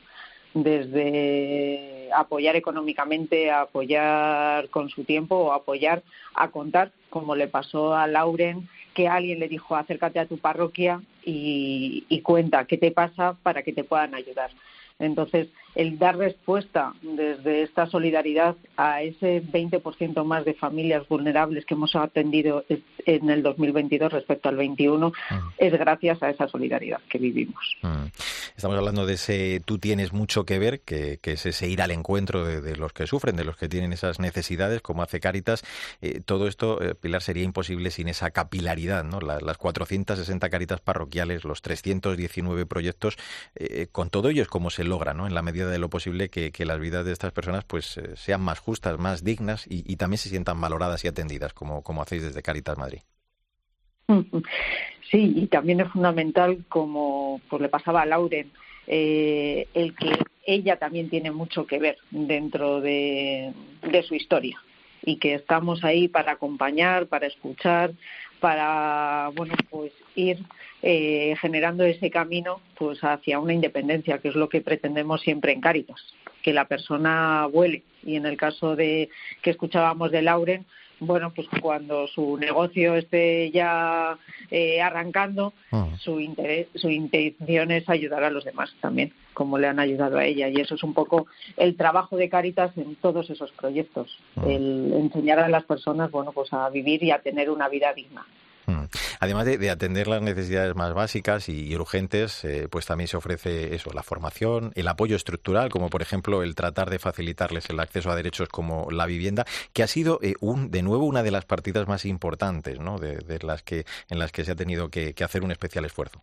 desde 0.53 2.09
apoyar 2.15 2.55
económicamente, 2.55 3.51
apoyar 3.51 4.69
con 4.69 4.89
su 4.89 5.03
tiempo 5.03 5.35
o 5.35 5.51
apoyar 5.51 6.03
a 6.35 6.51
contar, 6.51 6.91
como 7.09 7.35
le 7.35 7.49
pasó 7.49 7.93
a 7.93 8.07
Lauren, 8.07 8.69
que 8.93 9.09
alguien 9.09 9.39
le 9.39 9.49
dijo 9.49 9.75
acércate 9.75 10.19
a 10.19 10.25
tu 10.25 10.37
parroquia 10.37 11.01
y, 11.25 12.05
y 12.07 12.21
cuenta 12.21 12.65
qué 12.65 12.77
te 12.77 12.91
pasa 12.91 13.35
para 13.43 13.61
que 13.63 13.73
te 13.73 13.83
puedan 13.83 14.15
ayudar. 14.15 14.51
Entonces, 15.01 15.47
el 15.75 15.97
dar 15.97 16.17
respuesta 16.17 16.93
desde 17.01 17.63
esta 17.63 17.87
solidaridad 17.87 18.55
a 18.77 19.01
ese 19.01 19.41
20% 19.41 20.23
más 20.25 20.45
de 20.45 20.53
familias 20.53 21.07
vulnerables 21.07 21.65
que 21.65 21.75
hemos 21.75 21.95
atendido 21.95 22.65
en 23.05 23.29
el 23.29 23.41
2022 23.41 24.11
respecto 24.11 24.49
al 24.49 24.57
21 24.57 25.09
mm. 25.09 25.13
es 25.57 25.71
gracias 25.73 26.21
a 26.21 26.29
esa 26.29 26.47
solidaridad 26.47 26.99
que 27.09 27.17
vivimos. 27.17 27.77
Mm. 27.81 28.07
Estamos 28.55 28.77
hablando 28.77 29.05
de 29.05 29.13
ese 29.13 29.61
tú 29.65 29.79
tienes 29.79 30.13
mucho 30.13 30.45
que 30.45 30.59
ver, 30.59 30.81
que, 30.81 31.19
es 31.23 31.45
ese 31.45 31.67
ir 31.69 31.81
al 31.81 31.91
encuentro 31.91 32.45
de, 32.45 32.75
los 32.75 32.93
que 32.93 33.07
sufren, 33.07 33.35
de 33.35 33.45
los 33.45 33.55
que 33.55 33.69
tienen 33.69 33.93
esas 33.93 34.19
necesidades, 34.19 34.81
como 34.81 35.03
hace 35.03 35.19
Caritas. 35.19 35.63
Eh, 36.01 36.21
todo 36.23 36.47
esto, 36.47 36.81
eh, 36.81 36.95
Pilar, 36.95 37.21
sería 37.21 37.43
imposible 37.43 37.91
sin 37.91 38.07
esa 38.07 38.31
capilaridad, 38.31 39.03
¿no? 39.03 39.19
las 39.21 39.57
460 39.57 40.49
Caritas 40.49 40.81
parroquiales, 40.81 41.45
los 41.45 41.61
319 41.61 42.65
proyectos, 42.65 43.17
eh, 43.55 43.87
con 43.91 44.09
todo 44.09 44.29
ello 44.29 44.41
es 44.41 44.47
como 44.47 44.69
se 44.69 44.83
logra, 44.91 45.13
¿no? 45.13 45.25
En 45.25 45.33
la 45.33 45.41
medida 45.41 45.69
de 45.69 45.79
lo 45.79 45.89
posible 45.89 46.29
que, 46.29 46.51
las 46.65 46.79
vidas 46.79 47.05
de 47.05 47.13
estas 47.13 47.31
personas 47.31 47.63
pues 47.63 47.97
eh, 47.97 48.15
sean 48.15 48.41
más 48.41 48.59
justas, 48.59 48.99
más 48.99 49.23
dignas 49.23 49.65
y, 49.67 49.95
también 49.95 50.17
se 50.19 50.29
sientan 50.29 50.59
valoradas 50.59 51.03
y 51.05 51.07
atendidas, 51.07 51.53
como, 51.53 51.81
como 51.81 52.01
hacéis 52.01 52.23
desde 52.23 52.41
Caritas 52.41 52.77
Madrid. 52.77 52.99
Sí, 55.09 55.33
y 55.35 55.47
también 55.47 55.79
es 55.79 55.87
fundamental, 55.87 56.65
como 56.67 57.41
pues 57.49 57.61
le 57.61 57.69
pasaba 57.69 58.01
a 58.01 58.05
Lauren, 58.05 58.51
eh, 58.87 59.67
el 59.73 59.95
que 59.95 60.11
ella 60.45 60.77
también 60.77 61.09
tiene 61.09 61.31
mucho 61.31 61.65
que 61.65 61.79
ver 61.79 61.97
dentro 62.11 62.81
de, 62.81 63.53
de 63.81 64.03
su 64.03 64.15
historia 64.15 64.61
y 65.03 65.17
que 65.17 65.35
estamos 65.35 65.83
ahí 65.83 66.07
para 66.07 66.33
acompañar, 66.33 67.07
para 67.07 67.27
escuchar, 67.27 67.91
para 68.41 69.29
bueno 69.35 69.53
pues 69.69 69.93
ir 70.15 70.39
eh, 70.81 71.35
generando 71.39 71.85
ese 71.85 72.09
camino 72.09 72.59
pues 72.77 72.99
hacia 73.01 73.39
una 73.39 73.53
independencia 73.53 74.17
que 74.17 74.27
es 74.27 74.35
lo 74.35 74.49
que 74.49 74.59
pretendemos 74.59 75.21
siempre 75.21 75.53
en 75.53 75.61
Cáritas 75.61 76.01
que 76.41 76.53
la 76.53 76.65
persona 76.65 77.45
vuele. 77.45 77.83
Y 78.03 78.15
en 78.15 78.25
el 78.25 78.35
caso 78.35 78.75
de 78.75 79.09
que 79.41 79.51
escuchábamos 79.51 80.11
de 80.11 80.23
Lauren 80.23 80.65
bueno, 81.01 81.33
pues 81.33 81.47
cuando 81.61 82.07
su 82.07 82.37
negocio 82.37 82.95
esté 82.95 83.49
ya 83.51 84.17
eh, 84.51 84.81
arrancando, 84.81 85.53
ah. 85.71 85.89
su, 85.99 86.19
interés, 86.19 86.67
su 86.75 86.89
intención 86.89 87.71
es 87.71 87.89
ayudar 87.89 88.23
a 88.23 88.29
los 88.29 88.45
demás 88.45 88.73
también, 88.81 89.11
como 89.33 89.57
le 89.57 89.67
han 89.67 89.79
ayudado 89.79 90.19
a 90.19 90.25
ella. 90.25 90.47
Y 90.47 90.61
eso 90.61 90.75
es 90.75 90.83
un 90.83 90.93
poco 90.93 91.25
el 91.57 91.75
trabajo 91.75 92.17
de 92.17 92.29
Caritas 92.29 92.77
en 92.77 92.95
todos 92.95 93.29
esos 93.31 93.51
proyectos, 93.51 94.15
ah. 94.37 94.43
el 94.47 94.93
enseñar 94.93 95.39
a 95.39 95.49
las 95.49 95.63
personas, 95.65 96.11
bueno, 96.11 96.31
pues 96.31 96.53
a 96.53 96.69
vivir 96.69 97.03
y 97.03 97.11
a 97.11 97.19
tener 97.19 97.49
una 97.49 97.67
vida 97.67 97.93
digna. 97.93 98.25
Además 99.23 99.45
de, 99.45 99.69
atender 99.69 100.07
las 100.07 100.23
necesidades 100.23 100.75
más 100.75 100.95
básicas 100.95 101.47
y, 101.47 101.75
urgentes, 101.75 102.43
eh, 102.43 102.67
pues 102.67 102.87
también 102.87 103.07
se 103.07 103.17
ofrece 103.17 103.75
eso, 103.75 103.91
la 103.93 104.01
formación, 104.01 104.71
el 104.73 104.87
apoyo 104.87 105.15
estructural, 105.15 105.69
como 105.69 105.91
por 105.91 106.01
ejemplo 106.01 106.41
el 106.41 106.55
tratar 106.55 106.89
de 106.89 106.97
facilitarles 106.97 107.69
el 107.69 107.79
acceso 107.79 108.09
a 108.09 108.15
derechos 108.15 108.49
como 108.49 108.89
la 108.89 109.05
vivienda, 109.05 109.45
que 109.73 109.83
ha 109.83 109.87
sido 109.87 110.17
eh, 110.23 110.33
un, 110.39 110.71
de 110.71 110.81
nuevo 110.81 111.05
una 111.05 111.21
de 111.21 111.29
las 111.29 111.45
partidas 111.45 111.87
más 111.87 112.05
importantes, 112.05 112.79
¿no? 112.79 112.97
De, 112.97 113.37
las 113.43 113.61
que 113.61 113.85
en 114.09 114.17
las 114.17 114.31
que 114.31 114.43
se 114.43 114.53
ha 114.53 114.55
tenido 114.55 114.89
que 114.89 115.13
hacer 115.23 115.43
un 115.43 115.51
especial 115.51 115.85
esfuerzo. 115.85 116.19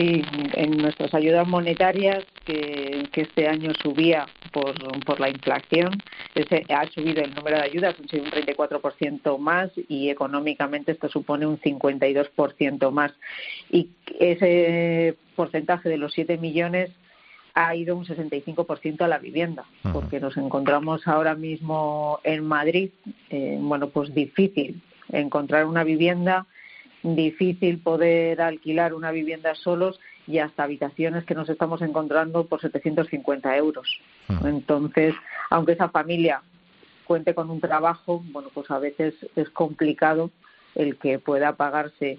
Sí, 0.00 0.22
en 0.54 0.78
nuestras 0.78 1.12
ayudas 1.12 1.46
monetarias, 1.46 2.24
que, 2.46 3.06
este 3.12 3.46
año 3.46 3.72
subía 3.82 4.24
por, 4.50 4.74
por 5.04 5.20
la 5.20 5.28
inflación, 5.28 5.90
ese, 6.34 6.64
ha 6.70 6.86
subido 6.86 7.22
el 7.22 7.34
número 7.34 7.58
de 7.58 7.64
ayudas, 7.64 7.98
un 7.98 8.06
34% 8.06 9.38
más 9.38 9.70
y 9.88 10.08
económicamente 10.08 10.92
esto 10.92 11.10
supone 11.10 11.46
un 11.46 11.60
52% 11.60 12.90
más. 12.90 13.12
Y 13.70 13.90
ese 14.18 15.18
porcentaje 15.36 15.90
de 15.90 15.98
los 15.98 16.14
7 16.14 16.38
millones 16.38 16.90
ha 17.52 17.76
ido 17.76 17.94
un 17.94 18.06
65% 18.06 19.02
a 19.02 19.08
la 19.08 19.18
vivienda, 19.18 19.66
porque 19.92 20.18
nos 20.18 20.34
encontramos 20.38 21.06
ahora 21.06 21.34
mismo 21.34 22.20
en 22.24 22.42
Madrid, 22.42 22.88
eh, 23.28 23.58
bueno, 23.60 23.90
pues 23.90 24.14
difícil 24.14 24.80
encontrar 25.12 25.66
una 25.66 25.84
vivienda 25.84 26.46
difícil 27.02 27.78
poder 27.78 28.40
alquilar 28.40 28.94
una 28.94 29.10
vivienda 29.10 29.54
solos 29.54 30.00
y 30.26 30.38
hasta 30.38 30.64
habitaciones 30.64 31.24
que 31.24 31.34
nos 31.34 31.48
estamos 31.48 31.82
encontrando 31.82 32.46
por 32.46 32.60
750 32.60 33.56
euros. 33.56 34.00
Hmm. 34.28 34.46
Entonces, 34.46 35.14
aunque 35.50 35.72
esa 35.72 35.88
familia 35.88 36.42
cuente 37.04 37.34
con 37.34 37.50
un 37.50 37.60
trabajo, 37.60 38.22
bueno, 38.30 38.50
pues 38.54 38.70
a 38.70 38.78
veces 38.78 39.14
es 39.34 39.50
complicado 39.50 40.30
el 40.74 40.96
que 40.96 41.18
pueda 41.18 41.56
pagarse 41.56 42.18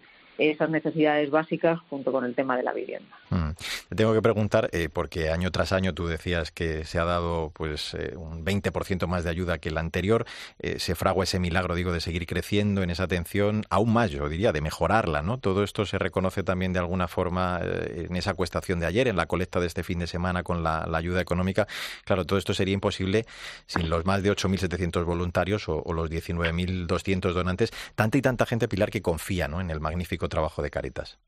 esas 0.50 0.70
necesidades 0.70 1.30
básicas 1.30 1.80
junto 1.90 2.12
con 2.12 2.26
el 2.26 2.34
tema 2.34 2.58
de 2.58 2.64
la 2.64 2.74
vivienda. 2.74 3.16
Mm. 3.30 3.52
Te 3.90 3.96
tengo 3.96 4.14
que 4.14 4.22
preguntar, 4.22 4.70
eh, 4.72 4.90
porque 4.92 5.30
año 5.30 5.52
tras 5.52 5.72
año 5.72 5.94
tú 5.94 6.08
decías 6.08 6.52
que 6.52 6.84
se 6.86 6.98
ha 7.00 7.06
dado 7.06 7.52
pues 7.54 7.94
eh, 7.94 8.16
un 8.16 8.44
20% 8.44 9.08
más 9.08 9.24
de 9.24 9.30
ayuda 9.30 9.60
que 9.60 9.70
el 9.70 9.78
anterior, 9.78 10.26
eh, 10.60 10.80
se 10.80 10.96
fragua 10.96 11.26
ese 11.26 11.40
milagro, 11.40 11.76
digo, 11.76 11.92
de 11.92 12.02
seguir 12.02 12.26
creciendo 12.26 12.82
en 12.82 12.90
esa 12.90 13.04
atención, 13.04 13.64
aún 13.70 13.94
más, 13.94 14.10
yo 14.10 14.28
diría, 14.30 14.52
de 14.52 14.62
mejorarla, 14.62 15.22
¿no? 15.22 15.38
Todo 15.38 15.64
esto 15.64 15.86
se 15.86 16.00
reconoce 16.00 16.44
también 16.44 16.74
de 16.74 16.80
alguna 16.80 17.08
forma 17.08 17.62
en 17.62 18.16
esa 18.16 18.34
cuestación 18.34 18.80
de 18.80 18.86
ayer, 18.86 19.08
en 19.08 19.16
la 19.16 19.28
colecta 19.28 19.60
de 19.60 19.68
este 19.68 19.84
fin 19.84 20.00
de 20.00 20.08
semana 20.08 20.44
con 20.44 20.64
la, 20.64 20.88
ayuda 20.92 21.22
económica. 21.22 21.68
Claro, 22.06 22.26
todo 22.26 22.38
esto 22.38 22.54
sería 22.54 22.74
imposible 22.74 23.26
sin 23.66 23.90
los 23.90 24.06
más 24.06 24.22
de 24.24 24.32
8.700 24.32 25.04
voluntarios 25.04 25.68
o, 25.68 25.82
o 25.84 25.94
los 25.94 26.10
19.200 26.10 27.34
donantes, 27.34 27.72
tanta 27.96 28.18
y 28.18 28.22
tanta 28.22 28.46
gente, 28.46 28.68
Pilar, 28.68 28.92
que 28.92 29.02
confía 29.02 29.48
¿no? 29.48 29.62
en 29.62 29.72
el 29.72 29.80
magnífico 29.80 30.30
trabajo 30.32 30.64
de 30.64 30.72
Caritas. 30.72 31.20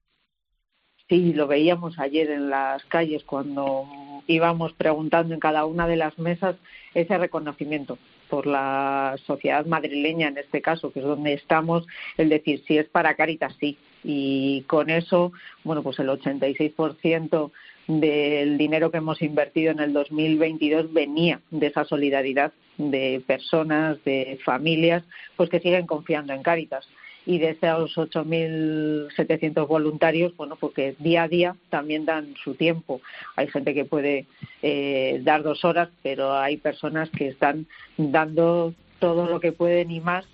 Sí, 1.09 1.33
lo 1.33 1.47
veíamos 1.47 1.99
ayer 1.99 2.31
en 2.31 2.49
las 2.49 2.83
calles 2.85 3.23
cuando 3.23 3.85
íbamos 4.25 4.73
preguntando 4.73 5.33
en 5.33 5.39
cada 5.39 5.65
una 5.65 5.85
de 5.85 5.97
las 5.97 6.17
mesas 6.17 6.55
ese 6.93 7.17
reconocimiento 7.17 7.99
por 8.29 8.47
la 8.47 9.15
sociedad 9.25 9.65
madrileña 9.65 10.29
en 10.29 10.37
este 10.37 10.61
caso, 10.61 10.91
que 10.91 11.01
es 11.01 11.05
donde 11.05 11.33
estamos, 11.33 11.85
el 12.17 12.29
decir 12.29 12.63
si 12.65 12.77
es 12.77 12.87
para 12.87 13.15
Caritas, 13.15 13.53
sí. 13.59 13.77
Y 14.03 14.61
con 14.61 14.89
eso, 14.89 15.33
bueno, 15.63 15.83
pues 15.83 15.99
el 15.99 16.07
86% 16.07 17.51
del 17.87 18.57
dinero 18.57 18.89
que 18.89 18.97
hemos 18.97 19.21
invertido 19.21 19.71
en 19.71 19.81
el 19.81 19.91
2022 19.91 20.93
venía 20.93 21.41
de 21.51 21.67
esa 21.67 21.83
solidaridad 21.83 22.53
de 22.77 23.21
personas, 23.27 24.01
de 24.05 24.39
familias, 24.45 25.03
pues 25.35 25.49
que 25.49 25.59
siguen 25.59 25.85
confiando 25.85 26.33
en 26.33 26.43
Caritas 26.43 26.87
y 27.25 27.39
de 27.39 27.51
esos 27.51 27.95
8.700 27.95 29.67
voluntarios, 29.67 30.35
bueno, 30.35 30.57
porque 30.57 30.95
día 30.99 31.23
a 31.23 31.27
día 31.27 31.55
también 31.69 32.05
dan 32.05 32.35
su 32.43 32.55
tiempo. 32.55 33.01
Hay 33.35 33.47
gente 33.47 33.73
que 33.73 33.85
puede 33.85 34.25
eh, 34.61 35.21
dar 35.23 35.43
dos 35.43 35.63
horas, 35.63 35.89
pero 36.01 36.33
hay 36.33 36.57
personas 36.57 37.09
que 37.09 37.29
están 37.29 37.67
dando 37.97 38.73
todo 38.99 39.27
lo 39.27 39.39
que 39.39 39.51
pueden 39.51 39.91
y 39.91 39.99
más 39.99 40.25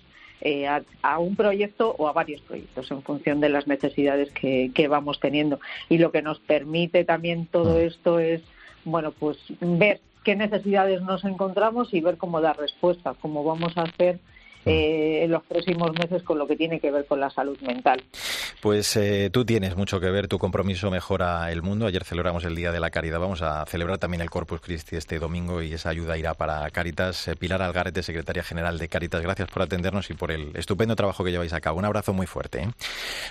eh, 0.42 0.66
a, 0.66 1.18
un 1.18 1.36
proyecto 1.36 1.94
o 1.98 2.08
a 2.08 2.12
varios 2.12 2.40
proyectos 2.40 2.90
en 2.90 3.02
función 3.02 3.40
de 3.40 3.50
las 3.50 3.66
necesidades 3.66 4.30
que, 4.32 4.70
que 4.74 4.88
vamos 4.88 5.20
teniendo. 5.20 5.60
Y 5.88 5.98
lo 5.98 6.10
que 6.10 6.22
nos 6.22 6.40
permite 6.40 7.04
también 7.04 7.46
todo 7.46 7.74
mm. 7.74 7.82
esto 7.82 8.18
es, 8.18 8.42
bueno, 8.84 9.12
pues 9.12 9.38
ver 9.60 10.00
qué 10.24 10.36
necesidades 10.36 11.02
nos 11.02 11.24
encontramos 11.24 11.92
y 11.92 12.00
ver 12.00 12.16
cómo 12.16 12.40
dar 12.40 12.58
respuesta, 12.58 13.14
cómo 13.20 13.44
vamos 13.44 13.76
a 13.76 13.82
hacer 13.82 14.18
eh, 14.66 15.24
en 15.24 15.30
los 15.30 15.42
próximos 15.44 15.92
meses 15.92 16.22
con 16.22 16.38
lo 16.38 16.46
que 16.46 16.56
tiene 16.56 16.80
que 16.80 16.90
ver 16.90 17.06
con 17.06 17.20
la 17.20 17.30
salud 17.30 17.58
mental. 17.60 18.02
Pues 18.60 18.94
eh, 18.96 19.30
tú 19.32 19.44
tienes 19.44 19.76
mucho 19.76 20.00
que 20.00 20.10
ver, 20.10 20.28
tu 20.28 20.38
compromiso 20.38 20.90
mejora 20.90 21.50
el 21.50 21.62
mundo. 21.62 21.86
Ayer 21.86 22.04
celebramos 22.04 22.44
el 22.44 22.54
Día 22.54 22.72
de 22.72 22.80
la 22.80 22.90
Caridad, 22.90 23.18
vamos 23.18 23.40
a 23.40 23.64
celebrar 23.66 23.98
también 23.98 24.20
el 24.20 24.28
Corpus 24.28 24.60
Christi 24.60 24.96
este 24.96 25.18
domingo 25.18 25.62
y 25.62 25.72
esa 25.72 25.88
ayuda 25.88 26.18
irá 26.18 26.34
para 26.34 26.68
Caritas. 26.70 27.28
Eh, 27.28 27.36
Pilar 27.36 27.62
Algarete, 27.62 28.02
secretaria 28.02 28.42
general 28.42 28.78
de 28.78 28.88
Caritas, 28.88 29.22
gracias 29.22 29.48
por 29.48 29.62
atendernos 29.62 30.10
y 30.10 30.14
por 30.14 30.30
el 30.30 30.54
estupendo 30.54 30.94
trabajo 30.94 31.24
que 31.24 31.30
lleváis 31.30 31.54
a 31.54 31.60
cabo. 31.60 31.78
Un 31.78 31.86
abrazo 31.86 32.12
muy 32.12 32.26
fuerte. 32.26 32.68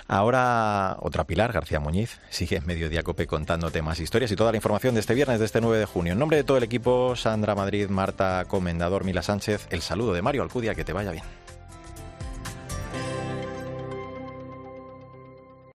Ahora 0.08 0.96
otra 1.00 1.24
Pilar, 1.24 1.52
García 1.52 1.78
Muñiz, 1.78 2.20
sigue 2.30 2.56
en 2.56 2.66
Mediodía 2.66 3.04
Cope 3.04 3.28
contándote 3.28 3.82
más 3.82 4.00
historias 4.00 4.32
y 4.32 4.36
toda 4.36 4.50
la 4.50 4.56
información 4.56 4.94
de 4.94 5.00
este 5.00 5.14
viernes, 5.14 5.38
de 5.38 5.46
este 5.46 5.60
9 5.60 5.78
de 5.78 5.86
junio. 5.86 6.12
En 6.12 6.18
nombre 6.18 6.38
de 6.38 6.44
todo 6.44 6.56
el 6.56 6.64
equipo, 6.64 7.14
Sandra 7.14 7.54
Madrid, 7.54 7.88
Marta 7.88 8.44
Comendador, 8.48 9.04
Mila 9.04 9.22
Sánchez, 9.22 9.68
el 9.70 9.80
saludo 9.80 10.12
de 10.12 10.22
Mario 10.22 10.42
Alcudia, 10.42 10.74
que 10.74 10.84
te 10.84 10.92
vaya 10.92 11.12
bien. 11.12 11.19
Bye. 11.20 11.59